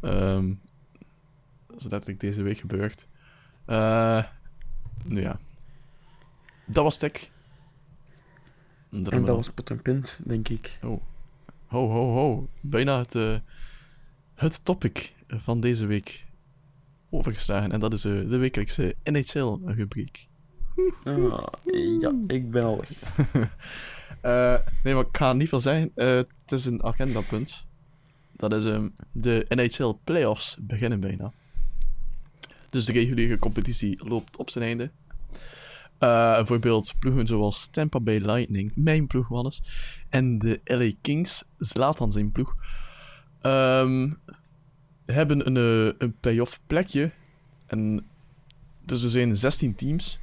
Ehm, 0.00 0.52
dat 1.66 1.76
is 1.76 1.82
letterlijk 1.82 2.20
deze 2.20 2.42
week 2.42 2.58
gebeurd. 2.58 3.06
Nou 3.66 5.20
ja. 5.20 5.38
Dat 6.64 6.84
was 6.84 6.96
tech. 6.96 7.30
En 8.90 9.02
dat 9.02 9.36
was 9.36 9.50
pot 9.50 9.70
en 9.70 9.82
pint, 9.82 10.18
denk 10.24 10.48
ik. 10.48 10.78
Ho, 11.66 11.88
ho, 11.88 12.12
ho. 12.12 12.48
Bijna 12.60 12.98
het, 12.98 13.14
eh, 13.14 13.36
het 14.34 14.64
topic 14.64 15.14
van 15.26 15.60
deze 15.60 15.86
week 15.86 16.26
overgeslagen. 17.10 17.72
En 17.72 17.80
dat 17.80 17.92
is 17.92 18.04
eh, 18.04 18.12
de 18.12 18.36
wekelijkse 18.36 18.94
NHL-rubriek. 19.02 20.28
Ah, 21.04 21.46
ja, 22.00 22.12
ik 22.26 22.50
ben 22.50 22.64
al 22.64 22.76
weg. 22.78 22.90
Nee, 24.82 24.94
maar 24.94 25.06
ik 25.06 25.16
ga 25.16 25.32
niet 25.32 25.48
veel 25.48 25.60
zeggen. 25.60 25.92
Het 26.48 26.58
is 26.58 26.66
een 26.66 26.84
agendapunt. 26.84 27.66
Dat 28.32 28.52
is 28.52 28.64
ehm, 28.64 28.88
de 29.12 29.46
NHL 29.48 29.98
Playoffs 30.04 30.58
beginnen 30.60 31.00
bijna. 31.00 31.32
Dus 32.70 32.84
de 32.84 32.92
reguliere 32.92 33.38
competitie 33.38 34.08
loopt 34.08 34.36
op 34.36 34.50
zijn 34.50 34.64
einde. 34.64 34.90
Eh, 35.98 36.34
bijvoorbeeld 36.34 36.94
ploegen 36.98 37.26
zoals 37.26 37.66
Tampa 37.66 38.00
Bay 38.00 38.18
Lightning, 38.18 38.72
mijn 38.74 39.06
ploeg 39.06 39.28
Wannes, 39.28 39.62
en 40.08 40.38
de 40.38 40.60
LA 40.64 40.92
Kings, 41.00 41.44
Zlatan 41.58 42.12
zijn 42.12 42.32
ploeg, 42.32 42.56
ehm, 43.40 44.10
hebben 45.04 45.46
een, 45.46 45.56
eh, 45.56 45.94
een 45.98 46.14
playoff 46.20 46.60
plekje. 46.66 47.10
En 47.66 48.06
dus 48.84 49.02
er 49.02 49.10
zijn 49.10 49.36
16 49.36 49.74
teams 49.74 50.18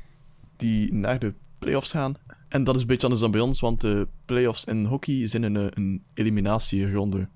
die 0.56 0.94
naar 0.94 1.20
de 1.20 1.34
playoffs 1.60 1.92
gaan. 1.92 2.16
En 2.48 2.64
dat 2.64 2.76
is 2.76 2.82
een 2.82 2.88
beetje 2.88 3.04
anders 3.04 3.22
dan 3.22 3.32
bij 3.32 3.42
ons, 3.42 3.60
want 3.60 3.82
de 3.82 4.08
playoffs 4.26 4.66
in 4.66 4.86
hockey 4.86 5.28
zijn 5.28 5.44
een, 5.44 5.56
eh, 5.56 5.68
een 5.70 6.04
eliminatieronde. 6.14 7.28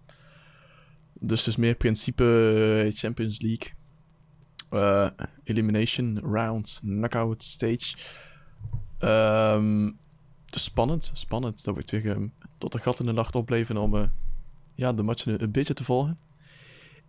Dus 1.20 1.39
het 1.39 1.47
is 1.47 1.55
meer 1.55 1.76
principe 1.76 2.24
eh, 2.86 2.93
Champions 2.95 3.41
League. 3.41 3.78
eh, 4.70 5.10
elimination 5.43 6.20
rounds, 6.20 6.80
knockout 6.80 7.43
stage. 7.43 7.95
Is 10.49 10.64
spannend, 10.64 11.12
spannend. 11.14 11.64
Dat 11.64 11.74
wordt 11.74 11.91
weer 11.91 12.10
ehm, 12.10 12.28
tot 12.57 12.72
de 12.72 12.80
gat 12.80 12.99
in 12.99 13.05
de 13.05 13.12
nacht 13.12 13.36
opblijven 13.36 13.78
om 13.78 14.12
ja, 14.76 14.93
de 14.93 15.03
matchen 15.03 15.43
een, 15.43 15.51
beetje 15.51 15.74
te 15.74 15.84
volgen. 15.84 16.20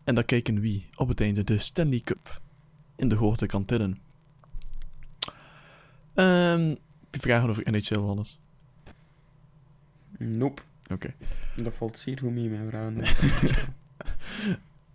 En 0.05 0.15
dan 0.15 0.25
kijken 0.25 0.61
wie 0.61 0.89
op 0.95 1.09
het 1.09 1.21
einde 1.21 1.45
de 1.45 1.59
Stanley 1.59 2.01
Cup 2.01 2.41
in 2.97 3.09
de 3.09 3.15
hoogte 3.15 3.47
kan 3.47 3.65
tillen. 3.65 3.99
Ehm, 6.15 6.75
vragen 7.11 7.49
over 7.49 7.71
NHL, 7.71 7.99
Hannes? 7.99 8.39
Nope. 10.19 10.63
Oké. 10.93 11.15
Dat 11.57 11.75
valt 11.75 11.99
zeer 11.99 12.19
goed 12.19 12.31
mee, 12.31 12.49
mijn 12.49 12.69
vrouw. 12.69 12.93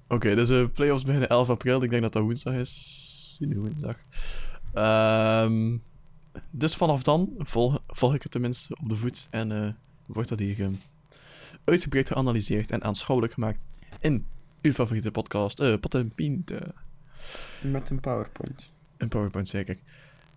Oké, 0.07 0.35
dus 0.35 0.47
de 0.47 0.69
playoffs 0.73 1.03
beginnen 1.03 1.29
11 1.29 1.49
april. 1.49 1.83
Ik 1.83 1.89
denk 1.89 2.01
dat 2.01 2.13
dat 2.13 2.23
woensdag 2.23 2.53
is. 2.53 3.37
Nu 3.39 3.59
woensdag. 3.59 3.97
Ehm, 4.73 5.77
dus 6.49 6.75
vanaf 6.75 7.03
dan 7.03 7.33
volg, 7.37 7.81
volg 7.87 8.13
ik 8.15 8.23
het 8.23 8.31
tenminste 8.31 8.75
op 8.81 8.89
de 8.89 8.95
voet. 8.95 9.27
En 9.29 9.51
eh, 9.51 9.69
wordt 10.05 10.29
dat 10.29 10.39
hier 10.39 10.59
ehm, 10.61 10.73
uitgebreid 11.63 12.07
geanalyseerd 12.07 12.71
en 12.71 12.83
aanschouwelijk 12.83 13.33
gemaakt 13.33 13.65
in 13.99 14.25
uw 14.61 14.71
favoriete 14.71 15.11
podcast. 15.11 15.59
eh 15.59 15.79
Pot 15.79 15.95
en. 15.95 16.13
Met 17.61 17.89
een 17.89 17.99
PowerPoint. 17.99 18.73
En 18.97 19.07
PowerPoint 19.07 19.47
zeker. 19.47 19.77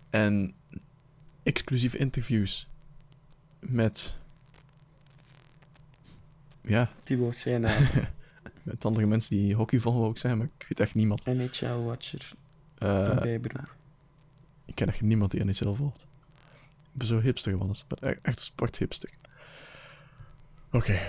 En 0.09 0.53
exclusieve 1.49 1.97
interviews 1.97 2.67
met. 3.59 4.15
Ja, 6.61 6.89
zijn 7.31 7.61
naam. 7.61 7.83
met 8.63 8.85
andere 8.85 9.05
mensen 9.05 9.35
die 9.35 9.55
hockey 9.55 9.79
volgen, 9.79 10.09
ik 10.09 10.17
zeggen, 10.17 10.39
maar 10.39 10.49
ik 10.57 10.65
weet 10.67 10.79
echt 10.79 10.95
niemand. 10.95 11.25
NHL-watcher. 11.25 12.31
Eh, 12.77 12.89
Een 12.89 13.19
bijberoep. 13.19 13.75
ik 14.65 14.75
ken 14.75 14.87
echt 14.87 15.01
niemand 15.01 15.31
die 15.31 15.43
NHL 15.45 15.73
volgt. 15.73 16.01
Ik 16.91 16.97
ben 16.97 17.07
zo 17.07 17.19
hipster 17.19 17.51
geworden. 17.51 17.75
Ik 17.75 17.99
ben 17.99 18.19
echt 18.21 18.37
een 18.39 18.43
sporthipster. 18.45 19.09
Oké. 20.71 20.99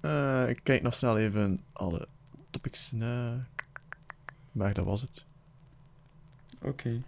Eh, 0.00 0.48
ik 0.48 0.60
kijk 0.62 0.82
nog 0.82 0.94
snel 0.94 1.18
even 1.18 1.62
alle 1.72 2.08
topics 2.50 2.92
na. 2.92 3.46
Maar 4.52 4.74
dat 4.74 4.84
was 4.84 5.02
het. 5.02 5.24
Oké. 6.62 7.02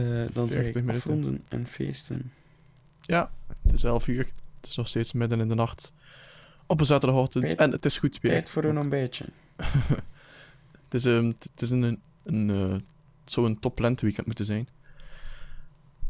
Eh, 0.00 0.34
dan 0.34 0.46
zeg 0.48 0.56
40 0.56 0.66
ik 0.66 0.74
minuten. 0.74 0.94
afronden 0.94 1.42
en 1.48 1.66
feesten. 1.66 2.32
Ja, 3.00 3.30
het 3.62 3.72
is 3.72 3.82
11 3.84 4.08
uur. 4.08 4.26
Het 4.60 4.68
is 4.70 4.76
nog 4.76 4.88
steeds 4.88 5.12
midden 5.12 5.40
in 5.40 5.48
de 5.48 5.54
nacht. 5.54 5.92
op 6.66 6.80
een 6.80 6.86
zaterdagochtend. 6.86 7.44
Tijd- 7.46 7.58
En 7.58 7.70
het 7.70 7.84
is 7.84 7.98
goed 7.98 8.20
weer. 8.20 8.32
Tijd 8.32 8.48
voor 8.50 8.64
een 8.64 8.78
ontbijtje. 8.78 9.24
Het 10.84 10.94
is, 10.94 11.04
ehm, 11.04 11.26
het 11.26 11.62
is 11.62 11.70
een, 11.70 11.82
een, 11.82 12.00
een, 12.24 12.50
eh, 12.50 12.72
het 13.22 13.32
zou 13.32 13.46
een 13.46 13.58
top 13.58 13.78
lenteweekend 13.78 14.26
moeten 14.26 14.44
zijn. 14.44 14.68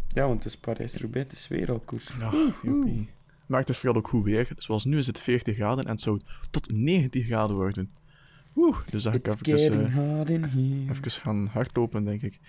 Ja, 0.09 0.27
want 0.27 0.39
het 0.39 0.47
is 0.53 0.57
Parijs-Roubaix, 0.57 1.31
het 1.31 1.39
is 1.39 1.49
weer 1.49 1.71
al 1.73 1.79
koers. 1.79 2.11
Ja, 2.21 2.33
joepie. 2.63 3.09
Maar 3.47 3.61
het 3.61 3.69
is 3.69 3.79
vooral 3.79 3.99
ook 3.99 4.09
goed 4.09 4.25
weer. 4.25 4.49
Zoals 4.57 4.85
nu 4.85 4.99
is 4.99 5.07
het 5.07 5.19
40 5.21 5.55
graden 5.57 5.85
en 5.85 5.91
het 5.91 6.01
zou 6.01 6.21
tot 6.51 6.73
19 6.73 7.25
graden 7.25 7.57
worden. 7.57 7.91
Oeh, 8.57 8.79
dus 8.91 9.03
dan 9.03 9.13
ga 9.13 9.19
ik 9.19 9.47
even, 9.47 9.87
eh, 9.87 9.95
hot 9.95 10.29
in 10.29 10.45
here. 10.45 10.91
even 10.93 11.11
gaan 11.11 11.47
hardlopen, 11.47 12.05
denk 12.05 12.23
ik. 12.23 12.41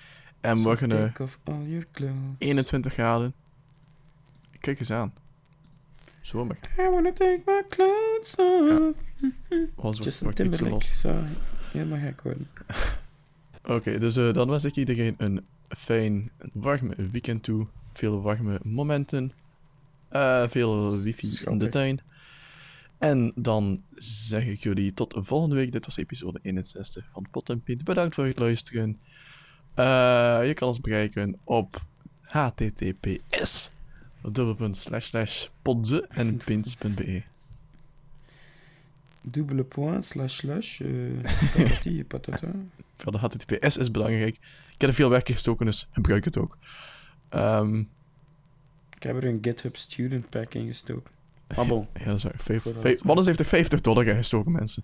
En 0.41 0.57
morgen 0.57 0.91
eh, 0.91 1.13
your 1.45 1.88
clothes. 1.91 2.36
21 2.38 2.93
graden. 2.93 3.33
Kijk 4.59 4.79
eens 4.79 4.91
aan. 4.91 5.13
Zomer. 6.21 6.57
I 6.79 6.89
wanna 6.89 7.11
take 7.13 7.41
my 7.45 7.63
clothes 7.69 8.36
off. 8.36 8.95
Was 9.75 9.97
Justin 9.97 10.23
wordt 10.23 10.39
iets 10.39 10.57
Timberlake 10.57 10.88
los. 10.89 10.99
zou 10.99 11.25
helemaal 11.71 11.99
gek 11.99 12.21
worden. 12.21 12.47
Oké, 13.75 13.99
dus 13.99 14.17
eh, 14.17 14.33
dan 14.33 14.49
wens 14.49 14.65
ik 14.65 14.75
iedereen 14.75 15.15
een 15.17 15.45
fijn, 15.67 16.31
warm 16.53 16.93
weekend 17.11 17.43
toe. 17.43 17.67
Veel 17.93 18.21
warme 18.21 18.59
momenten. 18.63 19.31
Eh, 20.09 20.47
veel 20.47 21.01
wifi 21.01 21.25
in 21.27 21.31
de 21.31 21.38
Schattig. 21.38 21.69
tuin. 21.69 21.99
En 22.97 23.31
dan 23.36 23.83
zeg 23.97 24.45
ik 24.45 24.63
jullie 24.63 24.93
tot 24.93 25.15
volgende 25.17 25.55
week. 25.55 25.71
Dit 25.71 25.86
was 25.86 25.97
episode 25.97 26.39
61 26.41 27.05
van 27.11 27.25
Pot 27.31 27.49
en 27.49 27.61
Piet. 27.61 27.83
Bedankt 27.83 28.15
voor 28.15 28.25
het 28.25 28.39
luisteren. 28.39 28.99
Eh, 29.76 30.47
je 30.47 30.53
kan 30.53 30.67
ons 30.67 30.82
bereiken 30.82 31.38
op 31.43 31.82
https 32.21 33.71
dubbelpunt 34.21 34.78
slash 34.78 35.05
slash 35.07 35.47
potze 35.61 36.05
en 36.09 36.38
pins.be. 36.38 37.21
Dubbele 39.21 39.63
point, 39.63 40.05
slash 40.05 40.36
slash, 40.38 40.82
eh, 40.82 40.89
patati, 41.55 42.05
patata. 42.05 42.51
Voor 42.97 43.11
de 43.11 43.17
HTTPS 43.17 43.78
is 43.78 43.91
belangrijk. 43.91 44.36
Ik 44.73 44.82
heb 44.82 44.89
er 44.89 44.95
veel 44.95 45.09
werk 45.09 45.28
in 45.28 45.34
gestoken, 45.34 45.65
dus 45.65 45.88
gebruik 45.91 46.26
het 46.26 46.38
ook. 46.38 46.57
Ehm, 47.30 47.80
Ik 48.95 49.03
heb 49.03 49.15
er 49.15 49.26
een 49.26 49.38
GitHub 49.41 49.76
student 49.78 50.30
pack 50.30 50.53
in 50.53 50.67
gestoken. 50.67 51.11
Maar 51.55 51.65
bon, 51.67 51.88
ja, 51.99 52.05
dat 52.05 52.15
is 52.15 52.23
waar. 52.23 52.61
Auto. 52.73 52.95
Wannes 53.03 53.26
heeft 53.26 53.39
er 53.39 53.45
50 53.45 53.82
dollar 53.82 54.07
in 54.07 54.15
gestoken, 54.15 54.51
mensen. 54.51 54.84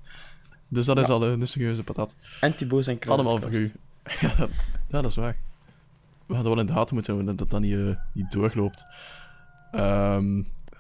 Dus 0.68 0.86
dat 0.86 0.98
is 1.00 1.08
Ja. 1.08 1.14
al 1.14 1.24
een 1.28 1.48
serieuze 1.48 1.84
patat. 1.84 2.16
en 2.42 2.56
Thibaut 2.56 2.84
zijn. 2.84 3.00
Allemaal 3.08 3.40
voor 3.42 3.54
u. 3.54 3.72
Ja 4.20 4.36
dat, 4.36 4.50
ja, 4.88 5.02
dat 5.02 5.06
is 5.06 5.16
waar. 5.16 5.38
We 6.26 6.34
hadden 6.34 6.52
wel 6.52 6.62
in 6.62 6.68
de 6.68 6.74
gaten 6.74 6.94
moeten 6.94 7.14
houden 7.14 7.36
dat 7.36 7.50
dat 7.50 7.60
niet, 7.60 7.74
eh, 7.74 7.96
niet 8.12 8.32
doorloopt. 8.32 8.86
Ehm, 9.72 10.34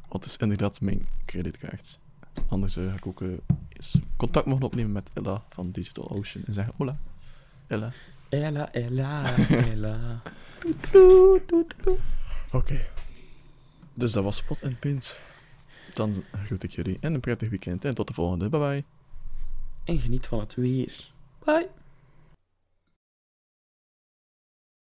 want 0.07 0.24
het 0.24 0.26
is 0.26 0.38
inderdaad 0.38 0.82
mijn 0.82 1.07
creditkaart. 1.26 1.99
Anders 2.47 2.78
eh, 2.78 2.89
ga 2.89 2.95
ik 2.95 3.07
ook 3.07 3.22
eh, 3.22 3.28
eens 3.69 3.97
contact 4.17 4.45
mogen 4.45 4.63
opnemen 4.63 4.91
met 4.91 5.09
Ella 5.13 5.43
van 5.49 5.72
Digital 5.72 6.09
Ocean 6.09 6.43
en 6.45 6.53
zeggen: 6.53 6.74
Hola, 6.78 6.97
Ella. 7.67 7.91
Ella, 8.30 8.72
Ella, 8.74 9.36
Ella. 9.72 10.22
Oké. 12.51 12.88
Dus 13.93 14.11
dat 14.11 14.24
was 14.24 14.38
Spot 14.38 14.61
en 14.61 14.80
Pint. 14.80 15.19
Dan 15.93 16.24
groet 16.45 16.63
ik 16.63 16.72
jullie 16.72 16.97
en 16.99 17.13
een 17.13 17.19
prettig 17.19 17.49
weekend 17.49 17.86
en 17.86 17.95
tot 17.95 18.07
de 18.07 18.13
volgende. 18.13 18.49
Bye 18.49 18.59
bye. 18.59 18.84
En 19.84 19.99
geniet 19.99 20.28
van 20.28 20.39
het 20.39 20.55
weer. 20.55 21.07
Bye. 21.45 21.67